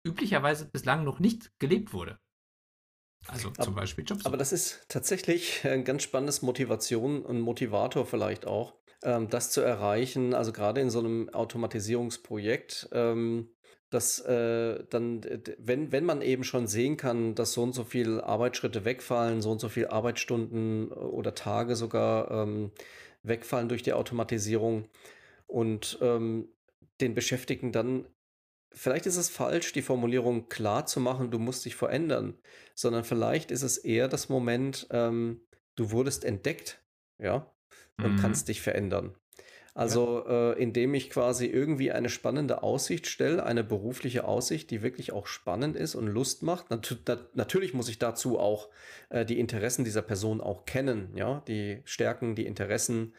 [0.06, 2.18] üblicherweise bislang noch nicht gelebt wurde.
[3.28, 4.26] Also zum aber, Beispiel Jobs.
[4.26, 9.60] Aber das ist tatsächlich ein ganz spannendes Motivation und Motivator vielleicht auch, ähm, das zu
[9.60, 10.34] erreichen.
[10.34, 13.48] Also gerade in so einem Automatisierungsprojekt, ähm,
[13.90, 15.20] dass äh, dann,
[15.58, 19.50] wenn, wenn man eben schon sehen kann, dass so und so viele Arbeitsschritte wegfallen, so
[19.52, 22.72] und so viele Arbeitsstunden oder Tage sogar ähm,
[23.22, 24.88] wegfallen durch die Automatisierung
[25.46, 26.48] und ähm,
[27.00, 28.06] den Beschäftigten dann
[28.76, 32.38] vielleicht ist es falsch, die Formulierung klar zu machen, du musst dich verändern,
[32.74, 35.40] sondern vielleicht ist es eher das Moment, ähm,
[35.74, 36.82] du wurdest entdeckt,
[37.18, 37.50] ja,
[37.98, 38.16] und mhm.
[38.18, 39.16] kannst dich verändern.
[39.74, 40.52] Also ja.
[40.52, 45.26] äh, indem ich quasi irgendwie eine spannende Aussicht stelle, eine berufliche Aussicht, die wirklich auch
[45.26, 46.70] spannend ist und Lust macht.
[46.70, 48.70] Nat nat natürlich muss ich dazu auch
[49.10, 53.12] äh, die Interessen dieser Person auch kennen, ja, die Stärken, die Interessen,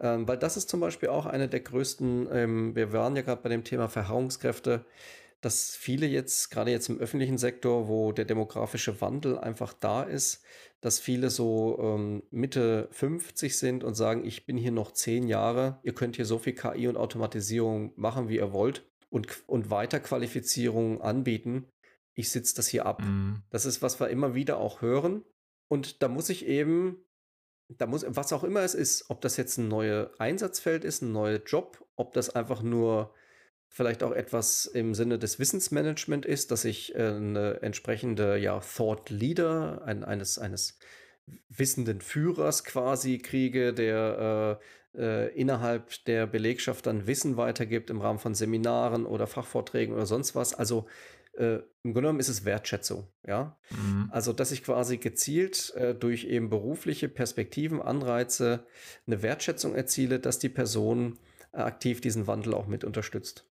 [0.00, 3.42] ähm, weil das ist zum Beispiel auch eine der größten, ähm, wir waren ja gerade
[3.42, 4.84] bei dem Thema Verharrungskräfte,
[5.40, 10.42] dass viele jetzt, gerade jetzt im öffentlichen Sektor, wo der demografische Wandel einfach da ist,
[10.80, 15.78] dass viele so ähm, Mitte 50 sind und sagen, ich bin hier noch zehn Jahre,
[15.82, 21.00] ihr könnt hier so viel KI und Automatisierung machen, wie ihr wollt und, und Weiterqualifizierung
[21.02, 21.66] anbieten.
[22.14, 23.02] Ich sitze das hier ab.
[23.02, 23.42] Mhm.
[23.50, 25.24] Das ist, was wir immer wieder auch hören.
[25.68, 26.96] Und da muss ich eben
[27.78, 31.12] da muss, was auch immer es ist, ob das jetzt ein neues Einsatzfeld ist, ein
[31.12, 33.14] neuer Job, ob das einfach nur
[33.68, 39.10] vielleicht auch etwas im Sinne des Wissensmanagement ist, dass ich äh, eine entsprechende ja, Thought
[39.10, 40.78] Leader ein, eines, eines
[41.48, 44.58] wissenden Führers quasi kriege, der
[44.94, 50.06] äh, äh, innerhalb der Belegschaft dann Wissen weitergibt im Rahmen von Seminaren oder Fachvorträgen oder
[50.06, 50.52] sonst was.
[50.52, 50.86] Also
[51.34, 53.58] äh, im Grunde genommen ist es Wertschätzung, ja.
[53.70, 54.08] Mhm.
[54.10, 58.66] Also, dass ich quasi gezielt äh, durch eben berufliche Perspektiven, Anreize
[59.06, 61.18] eine Wertschätzung erziele, dass die Person
[61.52, 63.46] äh, aktiv diesen Wandel auch mit unterstützt.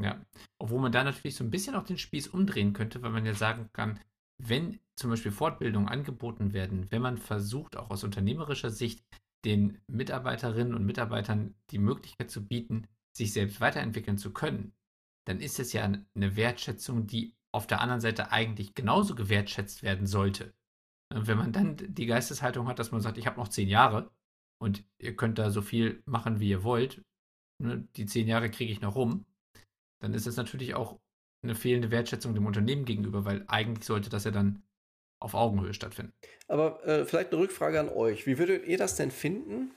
[0.00, 0.24] Ja,
[0.58, 3.34] obwohl man da natürlich so ein bisschen auch den Spieß umdrehen könnte, weil man ja
[3.34, 3.98] sagen kann,
[4.38, 9.02] wenn zum Beispiel Fortbildungen angeboten werden, wenn man versucht, auch aus unternehmerischer Sicht
[9.44, 12.86] den Mitarbeiterinnen und Mitarbeitern die Möglichkeit zu bieten,
[13.16, 14.72] sich selbst weiterentwickeln zu können,
[15.26, 20.06] dann ist es ja eine Wertschätzung, die auf der anderen Seite eigentlich genauso gewertschätzt werden
[20.06, 20.54] sollte.
[21.14, 24.10] Wenn man dann die Geisteshaltung hat, dass man sagt, ich habe noch zehn Jahre
[24.60, 27.02] und ihr könnt da so viel machen, wie ihr wollt,
[27.62, 29.24] ne, die zehn Jahre kriege ich noch rum,
[30.00, 31.00] dann ist das natürlich auch
[31.42, 34.62] eine fehlende Wertschätzung dem Unternehmen gegenüber, weil eigentlich sollte das ja dann
[35.22, 36.12] auf Augenhöhe stattfinden.
[36.48, 38.26] Aber äh, vielleicht eine Rückfrage an euch.
[38.26, 39.70] Wie würdet ihr das denn finden,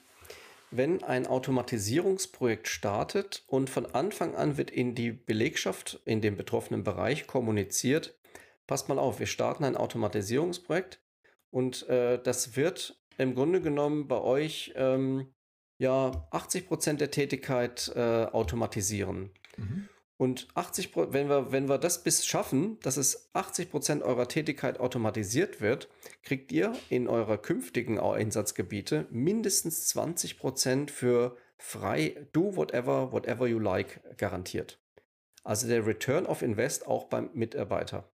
[0.72, 6.84] wenn ein Automatisierungsprojekt startet und von Anfang an wird in die Belegschaft in dem betroffenen
[6.84, 8.18] Bereich kommuniziert,
[8.68, 11.02] passt mal auf, wir starten ein Automatisierungsprojekt
[11.50, 15.34] und äh, das wird im Grunde genommen bei euch ähm,
[15.80, 19.32] ja 80 Prozent der Tätigkeit äh, automatisieren.
[19.58, 19.90] Mhm.
[20.20, 24.80] Und 80 wenn wir, wenn wir das bis schaffen, dass es 80 Prozent eurer Tätigkeit
[24.80, 25.88] automatisiert wird,
[26.24, 33.60] kriegt ihr in eurer künftigen Einsatzgebiete mindestens 20 Prozent für frei do whatever, whatever you
[33.60, 34.82] like garantiert.
[35.46, 38.12] Also der Return of Invest auch beim Mitarbeiter.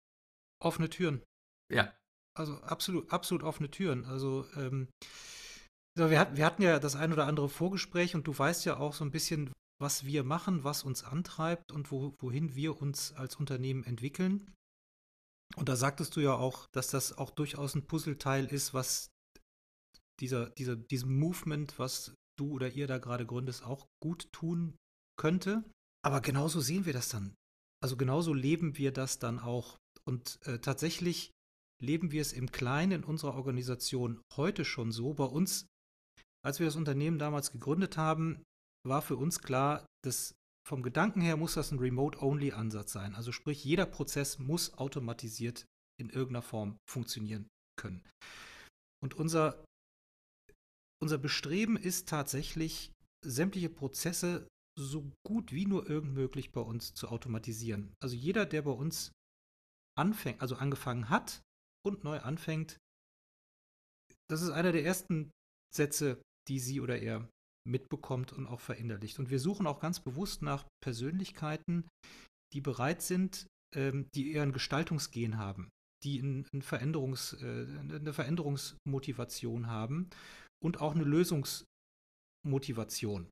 [0.59, 1.23] Offene Türen.
[1.71, 1.93] Ja.
[2.33, 4.05] Also absolut, absolut offene Türen.
[4.05, 4.87] Also ähm,
[5.95, 8.93] wir, hatten, wir hatten ja das ein oder andere Vorgespräch und du weißt ja auch
[8.93, 13.35] so ein bisschen, was wir machen, was uns antreibt und wo, wohin wir uns als
[13.35, 14.53] Unternehmen entwickeln.
[15.55, 19.09] Und da sagtest du ja auch, dass das auch durchaus ein Puzzleteil ist, was
[20.19, 24.77] dieser, dieser, diesem Movement, was du oder ihr da gerade gründest, auch gut tun
[25.19, 25.63] könnte.
[26.05, 27.35] Aber genauso sehen wir das dann.
[27.83, 29.77] Also genauso leben wir das dann auch.
[30.05, 31.31] Und äh, tatsächlich
[31.81, 35.15] leben wir es im Kleinen in unserer Organisation heute schon so.
[35.15, 35.65] Bei uns,
[36.45, 38.43] als wir das Unternehmen damals gegründet haben,
[38.83, 40.33] war für uns klar, dass
[40.67, 43.15] vom Gedanken her muss das ein Remote-Only-Ansatz sein.
[43.15, 45.65] Also sprich, jeder Prozess muss automatisiert
[45.99, 48.03] in irgendeiner Form funktionieren können.
[49.03, 49.65] Und unser,
[51.01, 52.91] unser Bestreben ist tatsächlich,
[53.23, 54.47] sämtliche Prozesse
[54.79, 57.93] so gut wie nur irgend möglich bei uns zu automatisieren.
[58.01, 59.11] Also jeder, der bei uns
[59.97, 61.41] anfängt, also angefangen hat
[61.85, 62.77] und neu anfängt,
[64.29, 65.29] das ist einer der ersten
[65.75, 67.29] Sätze, die sie oder er
[67.67, 69.19] mitbekommt und auch verinnerlicht.
[69.19, 71.87] Und wir suchen auch ganz bewusst nach Persönlichkeiten,
[72.53, 75.69] die bereit sind, ähm, die eher ein Gestaltungsgen haben,
[76.03, 80.09] die ein, ein Veränderungs, äh, eine Veränderungsmotivation haben
[80.63, 83.29] und auch eine Lösungsmotivation.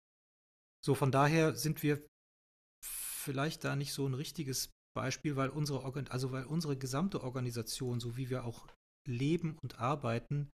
[0.85, 2.01] So, von daher sind wir
[2.83, 8.17] vielleicht da nicht so ein richtiges Beispiel, weil unsere, also weil unsere gesamte Organisation, so
[8.17, 8.67] wie wir auch
[9.07, 10.49] leben und arbeiten,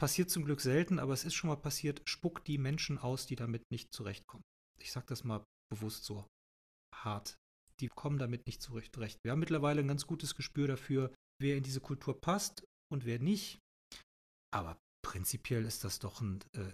[0.00, 3.36] Passiert zum Glück selten, aber es ist schon mal passiert, spuckt die Menschen aus, die
[3.36, 4.42] damit nicht zurechtkommen.
[4.80, 6.26] Ich sage das mal bewusst so
[6.94, 7.36] hart.
[7.80, 8.94] die kommen damit nicht zurecht.
[9.24, 13.18] Wir haben mittlerweile ein ganz gutes Gespür dafür, wer in diese Kultur passt und wer
[13.18, 13.58] nicht.
[14.52, 16.72] Aber prinzipiell ist das doch ein, äh,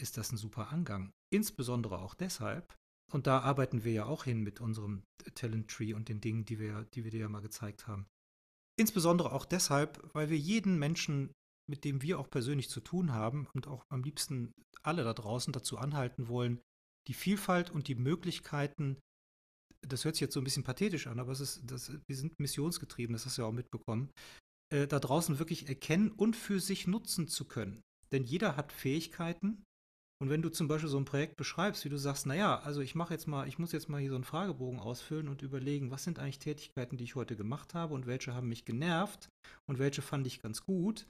[0.00, 1.10] ist das ein super Angang.
[1.32, 2.74] Insbesondere auch deshalb,
[3.12, 5.02] und da arbeiten wir ja auch hin mit unserem
[5.34, 8.06] Talent Tree und den Dingen, die wir, die wir dir ja mal gezeigt haben.
[8.78, 11.32] Insbesondere auch deshalb, weil wir jeden Menschen,
[11.68, 14.52] mit dem wir auch persönlich zu tun haben und auch am liebsten
[14.82, 16.60] alle da draußen dazu anhalten wollen,
[17.08, 18.98] die Vielfalt und die Möglichkeiten,
[19.86, 22.38] das hört sich jetzt so ein bisschen pathetisch an, aber es ist, das, wir sind
[22.38, 24.10] missionsgetrieben, das hast du ja auch mitbekommen,
[24.72, 27.80] äh, da draußen wirklich erkennen und für sich nutzen zu können.
[28.12, 29.64] Denn jeder hat Fähigkeiten,
[30.20, 32.96] und wenn du zum Beispiel so ein Projekt beschreibst, wie du sagst, naja, also ich
[32.96, 36.02] mache jetzt mal, ich muss jetzt mal hier so einen Fragebogen ausfüllen und überlegen, was
[36.02, 39.28] sind eigentlich Tätigkeiten, die ich heute gemacht habe und welche haben mich genervt
[39.68, 41.06] und welche fand ich ganz gut,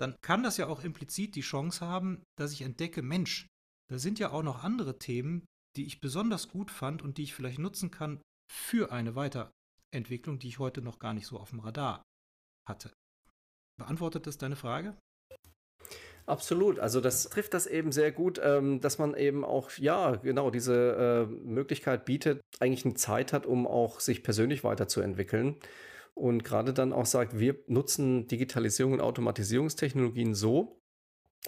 [0.00, 3.46] dann kann das ja auch implizit die Chance haben, dass ich entdecke, Mensch,
[3.90, 5.44] da sind ja auch noch andere Themen,
[5.76, 8.20] die ich besonders gut fand und die ich vielleicht nutzen kann
[8.50, 12.02] für eine Weiterentwicklung, die ich heute noch gar nicht so auf dem Radar
[12.68, 12.92] hatte.
[13.78, 14.96] Beantwortet das deine Frage?
[16.26, 16.78] Absolut.
[16.78, 21.26] Also das trifft das eben sehr gut, ähm, dass man eben auch, ja, genau, diese
[21.26, 25.56] äh, Möglichkeit bietet, eigentlich eine Zeit hat, um auch sich persönlich weiterzuentwickeln.
[26.18, 30.80] Und gerade dann auch sagt, wir nutzen Digitalisierung und Automatisierungstechnologien so,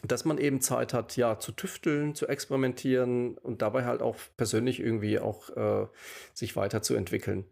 [0.04, 4.78] dass man eben Zeit hat, ja, zu tüfteln, zu experimentieren und dabei halt auch persönlich
[4.78, 5.86] irgendwie auch äh,
[6.34, 7.46] sich weiterzuentwickeln.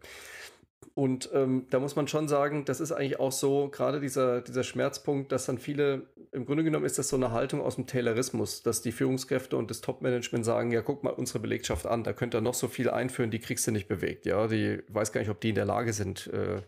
[0.95, 4.63] Und ähm, da muss man schon sagen, das ist eigentlich auch so, gerade dieser, dieser
[4.63, 8.63] Schmerzpunkt, dass dann viele, im Grunde genommen ist das so eine Haltung aus dem Taylorismus,
[8.63, 12.33] dass die Führungskräfte und das Top-Management sagen, ja, guck mal unsere Belegschaft an, da könnt
[12.33, 14.25] ihr noch so viel einführen, die kriegst du nicht bewegt.
[14.25, 16.61] Ja, die weiß gar nicht, ob die in der Lage sind, äh,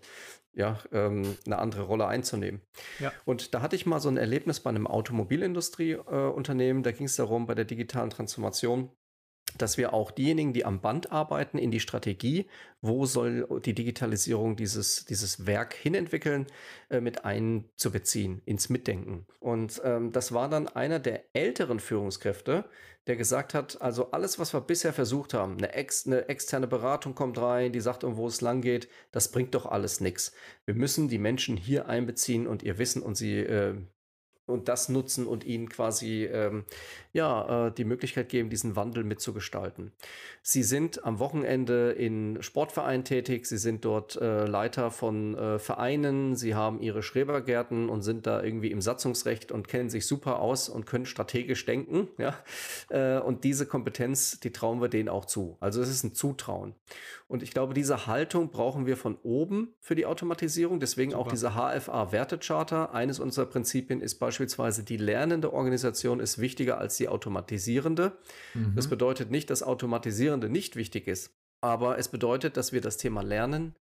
[0.53, 2.61] ja, ähm, eine andere Rolle einzunehmen.
[2.99, 3.11] Ja.
[3.25, 7.15] Und da hatte ich mal so ein Erlebnis bei einem Automobilindustrieunternehmen, äh, da ging es
[7.15, 8.91] darum, bei der digitalen Transformation,
[9.57, 12.47] dass wir auch diejenigen, die am Band arbeiten, in die Strategie,
[12.81, 16.47] wo soll die Digitalisierung dieses, dieses Werk hinentwickeln,
[16.89, 19.25] äh, mit einzubeziehen, ins Mitdenken.
[19.39, 22.65] Und ähm, das war dann einer der älteren Führungskräfte,
[23.07, 27.15] der gesagt hat, also alles, was wir bisher versucht haben, eine, ex, eine externe Beratung
[27.15, 30.33] kommt rein, die sagt, wo es lang geht, das bringt doch alles nichts.
[30.65, 33.75] Wir müssen die Menschen hier einbeziehen und ihr Wissen und sie äh,
[34.51, 36.65] und das nutzen und ihnen quasi ähm,
[37.13, 39.91] ja, äh, die Möglichkeit geben, diesen Wandel mitzugestalten.
[40.41, 46.35] Sie sind am Wochenende in Sportvereinen tätig, sie sind dort äh, Leiter von äh, Vereinen,
[46.35, 50.69] sie haben ihre Schrebergärten und sind da irgendwie im Satzungsrecht und kennen sich super aus
[50.69, 52.07] und können strategisch denken.
[52.17, 52.35] Ja?
[52.89, 55.57] Äh, und diese Kompetenz, die trauen wir denen auch zu.
[55.59, 56.75] Also es ist ein Zutrauen.
[57.27, 60.81] Und ich glaube, diese Haltung brauchen wir von oben für die Automatisierung.
[60.81, 61.21] Deswegen Super.
[61.21, 62.93] auch diese HFA-Wertecharter.
[62.93, 68.17] Eines unserer Prinzipien ist beispielsweise, die lernende Organisation ist wichtiger als die automatisierende.
[68.53, 68.73] Mhm.
[68.75, 71.31] Das bedeutet nicht, dass automatisierende nicht wichtig ist.
[71.61, 73.75] Aber es bedeutet, dass wir das Thema Lernen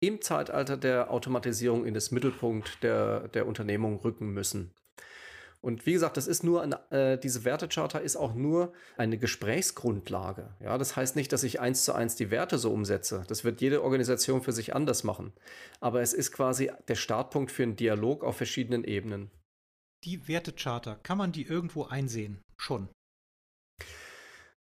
[0.00, 4.72] im Zeitalter der Automatisierung in das Mittelpunkt der, der Unternehmung rücken müssen.
[5.62, 10.50] Und wie gesagt, das ist nur eine, äh, diese Wertecharta ist auch nur eine Gesprächsgrundlage.
[10.60, 13.24] Ja, das heißt nicht, dass ich eins zu eins die Werte so umsetze.
[13.26, 15.32] Das wird jede Organisation für sich anders machen.
[15.80, 19.30] Aber es ist quasi der Startpunkt für einen Dialog auf verschiedenen Ebenen.
[20.06, 22.40] Die Wertecharta, kann man die irgendwo einsehen?
[22.56, 22.88] Schon.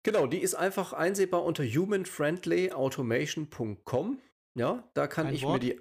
[0.05, 4.21] Genau, die ist einfach einsehbar unter humanfriendlyautomation.com.
[4.55, 5.63] Ja, da kann Ein ich Wort?
[5.63, 5.81] mir die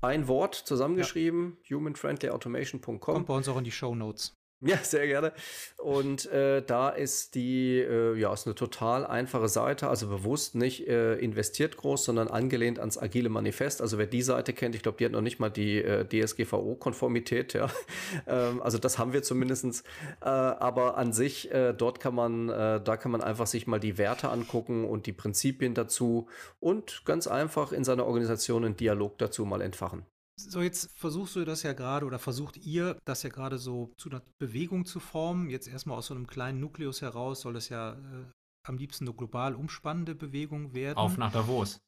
[0.00, 1.76] ein Wort zusammengeschrieben, ja.
[1.76, 3.00] humanfriendlyautomation.com.
[3.00, 4.34] Kommt bei uns auch in die Show Notes.
[4.66, 5.32] Ja, sehr gerne.
[5.76, 10.86] Und äh, da ist die, äh, ja, ist eine total einfache Seite, also bewusst nicht
[10.86, 13.82] äh, investiert groß, sondern angelehnt ans agile Manifest.
[13.82, 17.54] Also wer die Seite kennt, ich glaube, die hat noch nicht mal die äh, DSGVO-Konformität,
[17.54, 17.68] ja.
[18.28, 19.82] ähm, also das haben wir zumindestens.
[20.20, 23.80] Äh, aber an sich, äh, dort kann man, äh, da kann man einfach sich mal
[23.80, 26.28] die Werte angucken und die Prinzipien dazu
[26.60, 30.06] und ganz einfach in seiner Organisation einen Dialog dazu mal entfachen.
[30.40, 34.10] So, jetzt versuchst du das ja gerade oder versucht ihr das ja gerade so zu
[34.10, 35.50] einer Bewegung zu formen.
[35.50, 38.24] Jetzt erstmal aus so einem kleinen Nukleus heraus soll das ja äh,
[38.66, 40.96] am liebsten eine global umspannende Bewegung werden.
[40.96, 41.80] Auf nach Davos.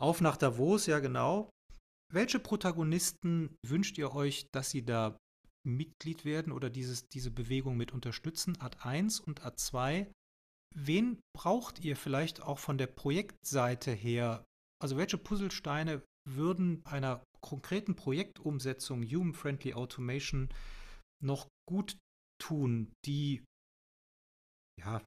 [0.00, 1.50] Auf nach Davos, ja genau.
[2.12, 5.16] Welche Protagonisten wünscht ihr euch, dass sie da
[5.66, 8.60] Mitglied werden oder dieses, diese Bewegung mit unterstützen?
[8.60, 10.10] Ad 1 und Ad 2.
[10.76, 14.44] Wen braucht ihr vielleicht auch von der Projektseite her?
[14.82, 20.48] Also welche Puzzlesteine würden einer konkreten Projektumsetzung Human-Friendly Automation
[21.22, 21.96] noch gut
[22.42, 23.44] tun, die
[24.80, 25.02] ja,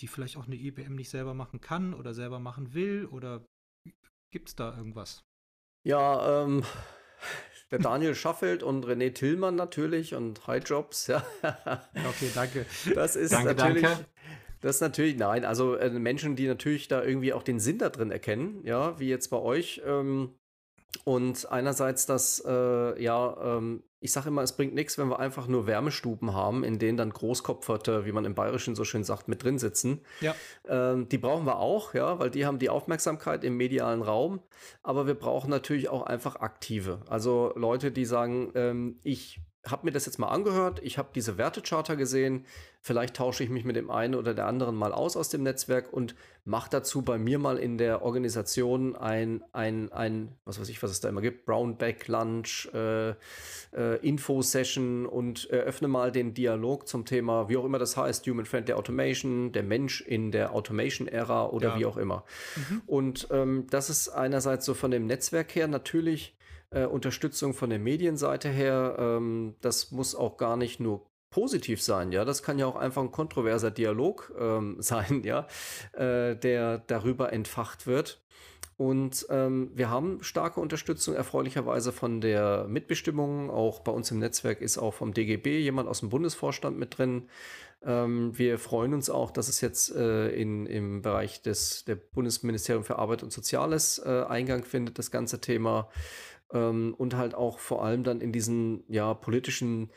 [0.00, 3.06] die vielleicht auch eine IBM nicht selber machen kann oder selber machen will?
[3.06, 3.44] Oder
[4.32, 5.22] gibt es da irgendwas?
[5.84, 6.64] Ja, ähm,
[7.70, 11.26] der Daniel Schaffelt und René Tillmann natürlich und High Jobs, ja.
[11.42, 12.66] Okay, danke.
[12.94, 13.82] Das ist danke, natürlich.
[13.82, 14.06] Danke.
[14.60, 18.10] Das natürlich, nein, also äh, Menschen, die natürlich da irgendwie auch den Sinn da drin
[18.10, 19.82] erkennen, ja, wie jetzt bei euch.
[19.84, 20.34] Ähm,
[21.04, 25.46] und einerseits das, äh, ja, ähm, ich sage immer, es bringt nichts, wenn wir einfach
[25.48, 29.42] nur Wärmestuben haben, in denen dann Großkopferte, wie man im Bayerischen so schön sagt, mit
[29.42, 30.02] drin sitzen.
[30.20, 30.34] Ja.
[30.68, 34.40] Ähm, die brauchen wir auch, ja, weil die haben die Aufmerksamkeit im medialen Raum.
[34.82, 37.00] Aber wir brauchen natürlich auch einfach aktive.
[37.08, 41.38] Also Leute, die sagen, ähm, ich habe mir das jetzt mal angehört, ich habe diese
[41.38, 42.44] Wertecharter gesehen,
[42.80, 45.92] vielleicht tausche ich mich mit dem einen oder der anderen mal aus aus dem Netzwerk
[45.92, 46.14] und
[46.44, 50.92] mache dazu bei mir mal in der Organisation ein, ein, ein, was weiß ich, was
[50.92, 57.04] es da immer gibt, Brownback Lunch, äh, äh, Info-Session und eröffne mal den Dialog zum
[57.04, 61.70] Thema, wie auch immer das heißt, Human Friendly Automation, der Mensch in der Automation-Ära oder
[61.70, 61.78] ja.
[61.78, 62.24] wie auch immer.
[62.54, 62.82] Mhm.
[62.86, 66.35] Und ähm, das ist einerseits so von dem Netzwerk her natürlich
[66.76, 68.96] äh, Unterstützung von der Medienseite her.
[68.98, 72.24] Ähm, das muss auch gar nicht nur positiv sein, ja.
[72.24, 75.46] Das kann ja auch einfach ein kontroverser Dialog ähm, sein, ja,
[75.92, 78.22] äh, der darüber entfacht wird.
[78.78, 83.48] Und ähm, wir haben starke Unterstützung erfreulicherweise von der Mitbestimmung.
[83.48, 87.30] Auch bei uns im Netzwerk ist auch vom DGB jemand aus dem Bundesvorstand mit drin.
[87.82, 92.84] Ähm, wir freuen uns auch, dass es jetzt äh, in, im Bereich des der Bundesministerium
[92.84, 95.88] für Arbeit und Soziales äh, Eingang findet, das ganze Thema
[96.52, 99.90] ähm, und halt auch vor allem dann in diesen ja politischen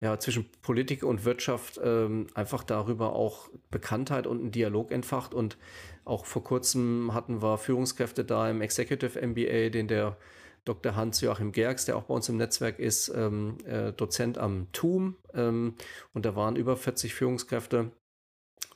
[0.00, 5.32] ja, zwischen Politik und Wirtschaft ähm, einfach darüber auch Bekanntheit und einen Dialog entfacht.
[5.32, 5.56] Und
[6.04, 10.16] auch vor kurzem hatten wir Führungskräfte da im Executive MBA, den der
[10.66, 10.96] Dr.
[10.96, 15.16] Hans-Joachim Gerks, der auch bei uns im Netzwerk ist, ähm, äh, Dozent am TUM.
[15.32, 15.74] Ähm,
[16.12, 17.92] und da waren über 40 Führungskräfte,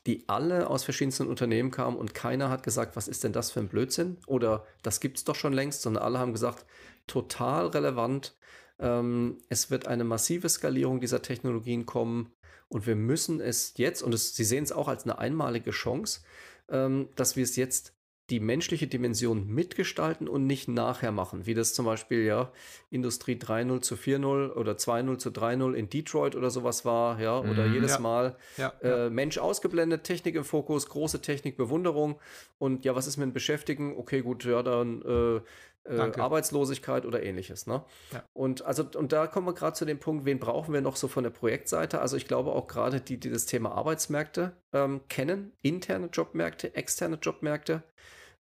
[0.06, 3.60] die alle aus verschiedensten Unternehmen kamen und keiner hat gesagt, was ist denn das für
[3.60, 4.16] ein Blödsinn?
[4.26, 6.64] Oder das gibt es doch schon längst, sondern alle haben gesagt,
[7.11, 8.36] total relevant.
[8.78, 12.32] Ähm, es wird eine massive Skalierung dieser Technologien kommen
[12.68, 16.20] und wir müssen es jetzt, und es, Sie sehen es auch als eine einmalige Chance,
[16.68, 17.94] ähm, dass wir es jetzt
[18.30, 22.52] die menschliche Dimension mitgestalten und nicht nachher machen, wie das zum Beispiel ja
[22.88, 27.66] Industrie 3.0 zu 4.0 oder 2.0 zu 3.0 in Detroit oder sowas war, ja, oder
[27.66, 27.98] mhm, jedes ja.
[27.98, 29.11] Mal ja, äh, ja.
[29.11, 32.20] Mensch ausgeblendet, Technik im Fokus, große Technik, Bewunderung
[32.58, 33.96] und ja, was ist mit Beschäftigen?
[33.96, 35.40] Okay, gut, ja, dann äh,
[35.85, 37.66] äh, Arbeitslosigkeit oder ähnliches.
[37.66, 37.85] Ne?
[38.12, 38.22] Ja.
[38.33, 41.09] Und also und da kommen wir gerade zu dem Punkt, wen brauchen wir noch so
[41.09, 42.01] von der Projektseite?
[42.01, 47.18] Also ich glaube auch gerade die, die das Thema Arbeitsmärkte ähm, kennen, interne Jobmärkte, externe
[47.20, 47.83] Jobmärkte,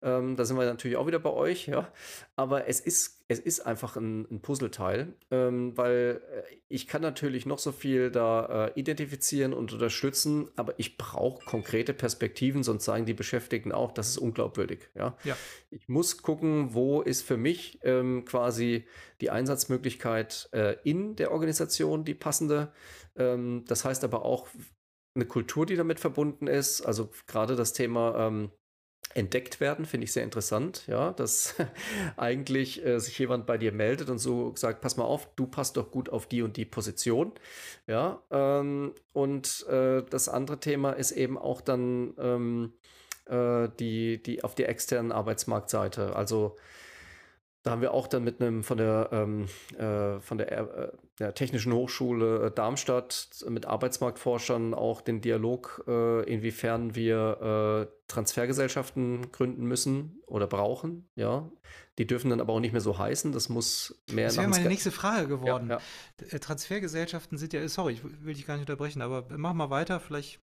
[0.02, 1.92] ähm, da sind wir natürlich auch wieder bei euch, ja.
[2.38, 7.46] Aber es ist, es ist einfach ein, ein Puzzleteil, ähm, weil äh, ich kann natürlich
[7.46, 13.06] noch so viel da äh, identifizieren und unterstützen, aber ich brauche konkrete Perspektiven, sonst sagen
[13.06, 15.18] die Beschäftigten auch, das ist unglaubwürdig, ja.
[15.26, 15.36] ja.
[15.70, 18.86] Ich muss gucken, wo ist für mich ähm, quasi
[19.20, 22.72] die Einsatzmöglichkeit äh, in der Organisation die passende.
[23.18, 24.48] Ähm, das heißt aber auch,
[25.16, 26.82] eine Kultur, die damit verbunden ist.
[26.82, 28.52] Also gerade das Thema ähm,
[29.16, 31.56] entdeckt werden, finde ich sehr interessant, ja, dass
[32.18, 35.78] eigentlich äh, sich jemand bei dir meldet und so sagt, pass mal auf, du passt
[35.78, 37.32] doch gut auf die und die Position,
[37.88, 42.74] ja, ähm, und äh, das andere Thema ist eben auch dann ähm,
[43.26, 46.58] äh, die, die auf der externen Arbeitsmarktseite, also
[47.64, 49.48] da haben wir auch dann mit einem von der, ähm,
[49.78, 56.24] äh, von der, äh, der Technischen Hochschule äh, Darmstadt mit Arbeitsmarktforschern auch den Dialog, äh,
[56.24, 61.10] inwiefern wir äh, Transfergesellschaften gründen müssen oder brauchen.
[61.16, 61.50] Ja,
[61.98, 63.34] die dürfen dann aber auch nicht mehr so heißen.
[63.34, 64.28] Das muss mehr.
[64.28, 65.70] Das wäre meine nächste Frage geworden.
[65.70, 65.80] Ja,
[66.22, 66.28] ja.
[66.28, 70.00] Äh, Transfergesellschaften sind ja, sorry, ich will dich gar nicht unterbrechen, aber mach mal weiter.
[70.00, 70.40] Vielleicht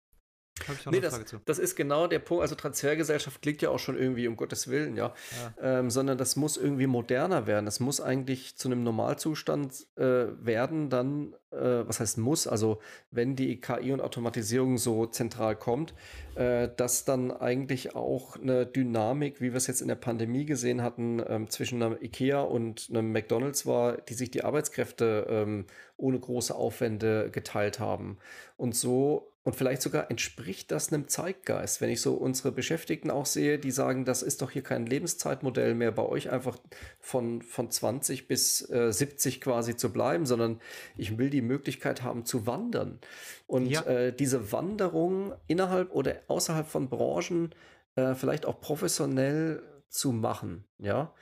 [0.67, 1.39] habe ich auch nee, eine Frage das, zu.
[1.45, 2.41] Das ist genau der Punkt.
[2.41, 5.13] Also Transfergesellschaft klingt ja auch schon irgendwie um Gottes Willen, ja.
[5.59, 5.79] ja.
[5.79, 7.65] Ähm, sondern das muss irgendwie moderner werden.
[7.65, 12.79] Das muss eigentlich zu einem Normalzustand äh, werden, dann, äh, was heißt muss, also
[13.11, 15.93] wenn die KI und Automatisierung so zentral kommt,
[16.35, 20.81] äh, dass dann eigentlich auch eine Dynamik, wie wir es jetzt in der Pandemie gesehen
[20.81, 25.65] hatten, ähm, zwischen einem IKEA und einem McDonalds war, die sich die Arbeitskräfte ähm,
[25.97, 28.17] ohne große Aufwände geteilt haben.
[28.57, 33.25] Und so und vielleicht sogar entspricht das einem Zeitgeist, wenn ich so unsere Beschäftigten auch
[33.25, 36.57] sehe, die sagen, das ist doch hier kein Lebenszeitmodell mehr bei euch einfach
[36.99, 40.61] von, von 20 bis äh, 70 quasi zu bleiben, sondern
[40.95, 42.99] ich will die Möglichkeit haben zu wandern.
[43.45, 43.81] Und ja.
[43.81, 47.53] äh, diese Wanderung innerhalb oder außerhalb von Branchen
[47.95, 51.13] äh, vielleicht auch professionell zu machen, ja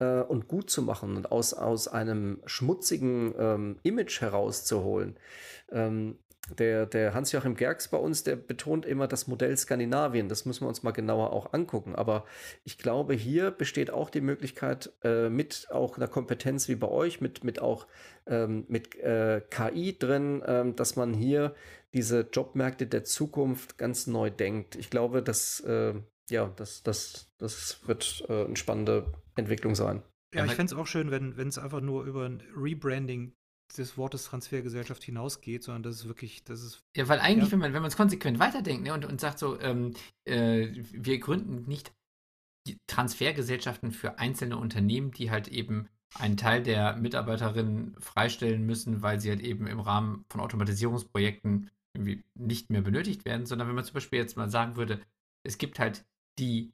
[0.00, 5.16] äh, und gut zu machen und aus, aus einem schmutzigen ähm, Image herauszuholen.
[5.70, 6.18] Ähm,
[6.58, 10.28] der, der Hans-Joachim Gerks bei uns, der betont immer das Modell Skandinavien.
[10.28, 11.94] Das müssen wir uns mal genauer auch angucken.
[11.94, 12.24] Aber
[12.64, 17.20] ich glaube, hier besteht auch die Möglichkeit, äh, mit auch einer Kompetenz wie bei euch,
[17.20, 17.86] mit, mit auch
[18.26, 21.54] ähm, mit äh, KI drin, ähm, dass man hier
[21.92, 24.76] diese Jobmärkte der Zukunft ganz neu denkt.
[24.76, 25.94] Ich glaube, dass äh,
[26.30, 30.02] ja, das, das, das wird äh, eine spannende Entwicklung sein.
[30.32, 33.34] Ja, ich fände es auch schön, wenn es einfach nur über ein Rebranding
[33.78, 36.82] des Wortes Transfergesellschaft hinausgeht, sondern das ist wirklich, das ist.
[36.96, 37.52] Ja, weil eigentlich, ja.
[37.52, 39.94] wenn man wenn es konsequent weiterdenkt ne, und, und sagt so, ähm,
[40.24, 41.92] äh, wir gründen nicht
[42.86, 49.30] Transfergesellschaften für einzelne Unternehmen, die halt eben einen Teil der Mitarbeiterinnen freistellen müssen, weil sie
[49.30, 53.94] halt eben im Rahmen von Automatisierungsprojekten irgendwie nicht mehr benötigt werden, sondern wenn man zum
[53.94, 55.00] Beispiel jetzt mal sagen würde,
[55.44, 56.04] es gibt halt
[56.38, 56.72] die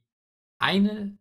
[0.59, 1.17] eine,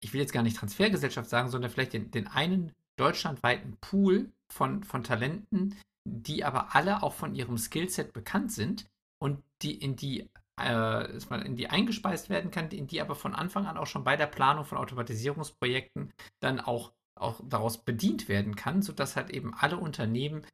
[0.00, 4.82] ich will jetzt gar nicht Transfergesellschaft sagen, sondern vielleicht den, den einen deutschlandweiten Pool von,
[4.84, 8.86] von Talenten, die aber alle auch von ihrem Skillset bekannt sind
[9.22, 10.28] und die in die
[10.60, 14.16] äh, in die eingespeist werden kann, in die aber von Anfang an auch schon bei
[14.16, 19.76] der Planung von Automatisierungsprojekten dann auch, auch daraus bedient werden kann, sodass halt eben alle
[19.76, 20.44] Unternehmen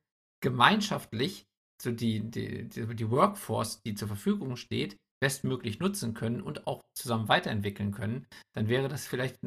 [0.43, 1.47] gemeinschaftlich
[1.81, 6.83] so die, die, die, die Workforce, die zur Verfügung steht, bestmöglich nutzen können und auch
[6.95, 9.39] zusammen weiterentwickeln können, dann wäre das vielleicht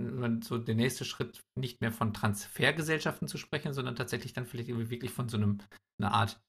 [0.41, 4.89] so der nächste Schritt, nicht mehr von Transfergesellschaften zu sprechen, sondern tatsächlich dann vielleicht irgendwie
[4.89, 5.59] wirklich von so einem,
[5.99, 6.41] einer Art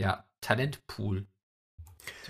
[0.00, 1.26] ja, Talentpool.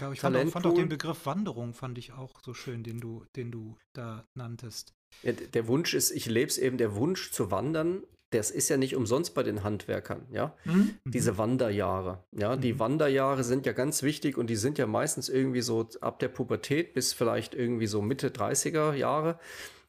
[0.01, 3.01] Ja, ich fand auch, fand auch, den Begriff Wanderung fand ich auch so schön, den
[3.01, 4.95] du, den du da nanntest.
[5.23, 8.77] Ja, der Wunsch ist, ich lebe es eben, der Wunsch zu wandern das ist ja
[8.77, 10.55] nicht umsonst bei den Handwerkern, ja.
[10.65, 10.97] Mhm.
[11.05, 12.25] Diese Wanderjahre.
[12.33, 12.61] Ja, mhm.
[12.61, 16.29] die Wanderjahre sind ja ganz wichtig und die sind ja meistens irgendwie so ab der
[16.29, 19.39] Pubertät bis vielleicht irgendwie so Mitte 30er Jahre.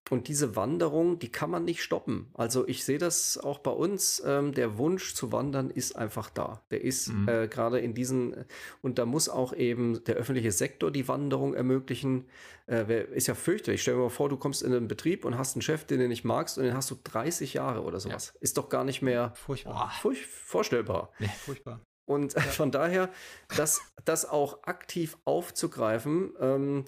[0.09, 2.27] Und diese Wanderung, die kann man nicht stoppen.
[2.33, 4.21] Also ich sehe das auch bei uns.
[4.25, 6.61] Ähm, der Wunsch zu wandern ist einfach da.
[6.71, 7.27] Der ist mhm.
[7.27, 8.45] äh, gerade in diesen,
[8.81, 12.25] und da muss auch eben der öffentliche Sektor die Wanderung ermöglichen.
[12.67, 13.81] Äh, ist ja fürchterlich.
[13.81, 16.07] Stell dir mal vor, du kommst in einen Betrieb und hast einen Chef, den du
[16.07, 18.31] nicht magst und den hast du 30 Jahre oder sowas.
[18.33, 18.39] Ja.
[18.41, 19.91] Ist doch gar nicht mehr furchtbar.
[20.01, 21.11] Furch vorstellbar.
[21.19, 21.29] Nee.
[21.45, 21.81] Furchtbar.
[22.07, 22.41] Und ja.
[22.41, 23.09] von daher,
[23.57, 26.85] das, das auch aktiv aufzugreifen, ähm,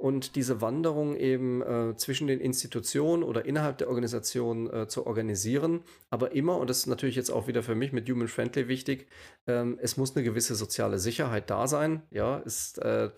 [0.00, 5.84] und diese Wanderung eben äh, zwischen den Institutionen oder innerhalb der Organisation äh, zu organisieren.
[6.08, 9.08] Aber immer, und das ist natürlich jetzt auch wieder für mich mit Human Friendly wichtig,
[9.46, 12.02] ähm, es muss eine gewisse soziale Sicherheit da sein.
[12.10, 13.10] Ja, ist, äh,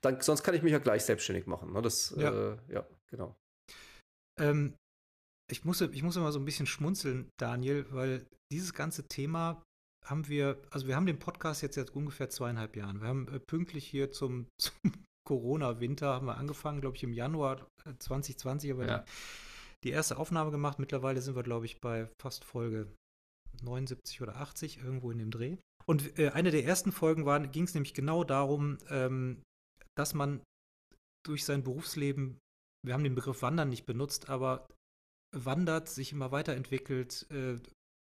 [0.00, 1.72] dann, sonst kann ich mich ja gleich selbstständig machen.
[1.72, 1.82] Ne?
[1.82, 2.52] Das, ja.
[2.52, 3.36] Äh, ja, genau.
[4.38, 4.74] Ähm,
[5.50, 9.62] ich, muss, ich muss immer so ein bisschen schmunzeln, Daniel, weil dieses ganze Thema
[10.04, 13.00] haben wir, also wir haben den Podcast jetzt seit ungefähr zweieinhalb Jahren.
[13.00, 14.92] Wir haben äh, pünktlich hier zum, zum
[15.26, 17.66] Corona-Winter haben wir angefangen, glaube ich, im Januar
[17.98, 18.98] 2020, äh, aber ja.
[18.98, 19.04] die,
[19.84, 20.78] die, erste Aufnahme gemacht.
[20.78, 22.90] Mittlerweile sind wir, glaube ich, bei fast Folge
[23.62, 25.56] 79 oder 80, irgendwo in dem Dreh.
[25.84, 29.42] Und äh, eine der ersten Folgen ging es nämlich genau darum, ähm,
[29.96, 30.42] dass man
[31.24, 32.38] durch sein Berufsleben,
[32.84, 34.68] wir haben den Begriff Wandern nicht benutzt, aber
[35.34, 37.58] wandert, sich immer weiterentwickelt, äh,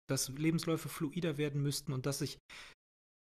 [0.10, 2.38] dass Lebensläufe fluider werden müssten und dass sich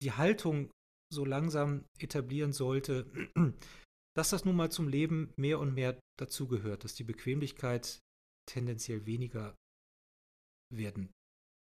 [0.01, 0.71] die Haltung
[1.13, 3.05] so langsam etablieren sollte,
[4.15, 7.99] dass das nun mal zum Leben mehr und mehr dazugehört, dass die Bequemlichkeit
[8.49, 9.55] tendenziell weniger
[10.71, 11.11] werden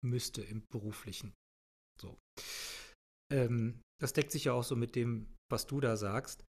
[0.04, 1.34] müsste im beruflichen.
[2.00, 2.18] So.
[3.32, 6.44] Ähm, das deckt sich ja auch so mit dem, was du da sagst.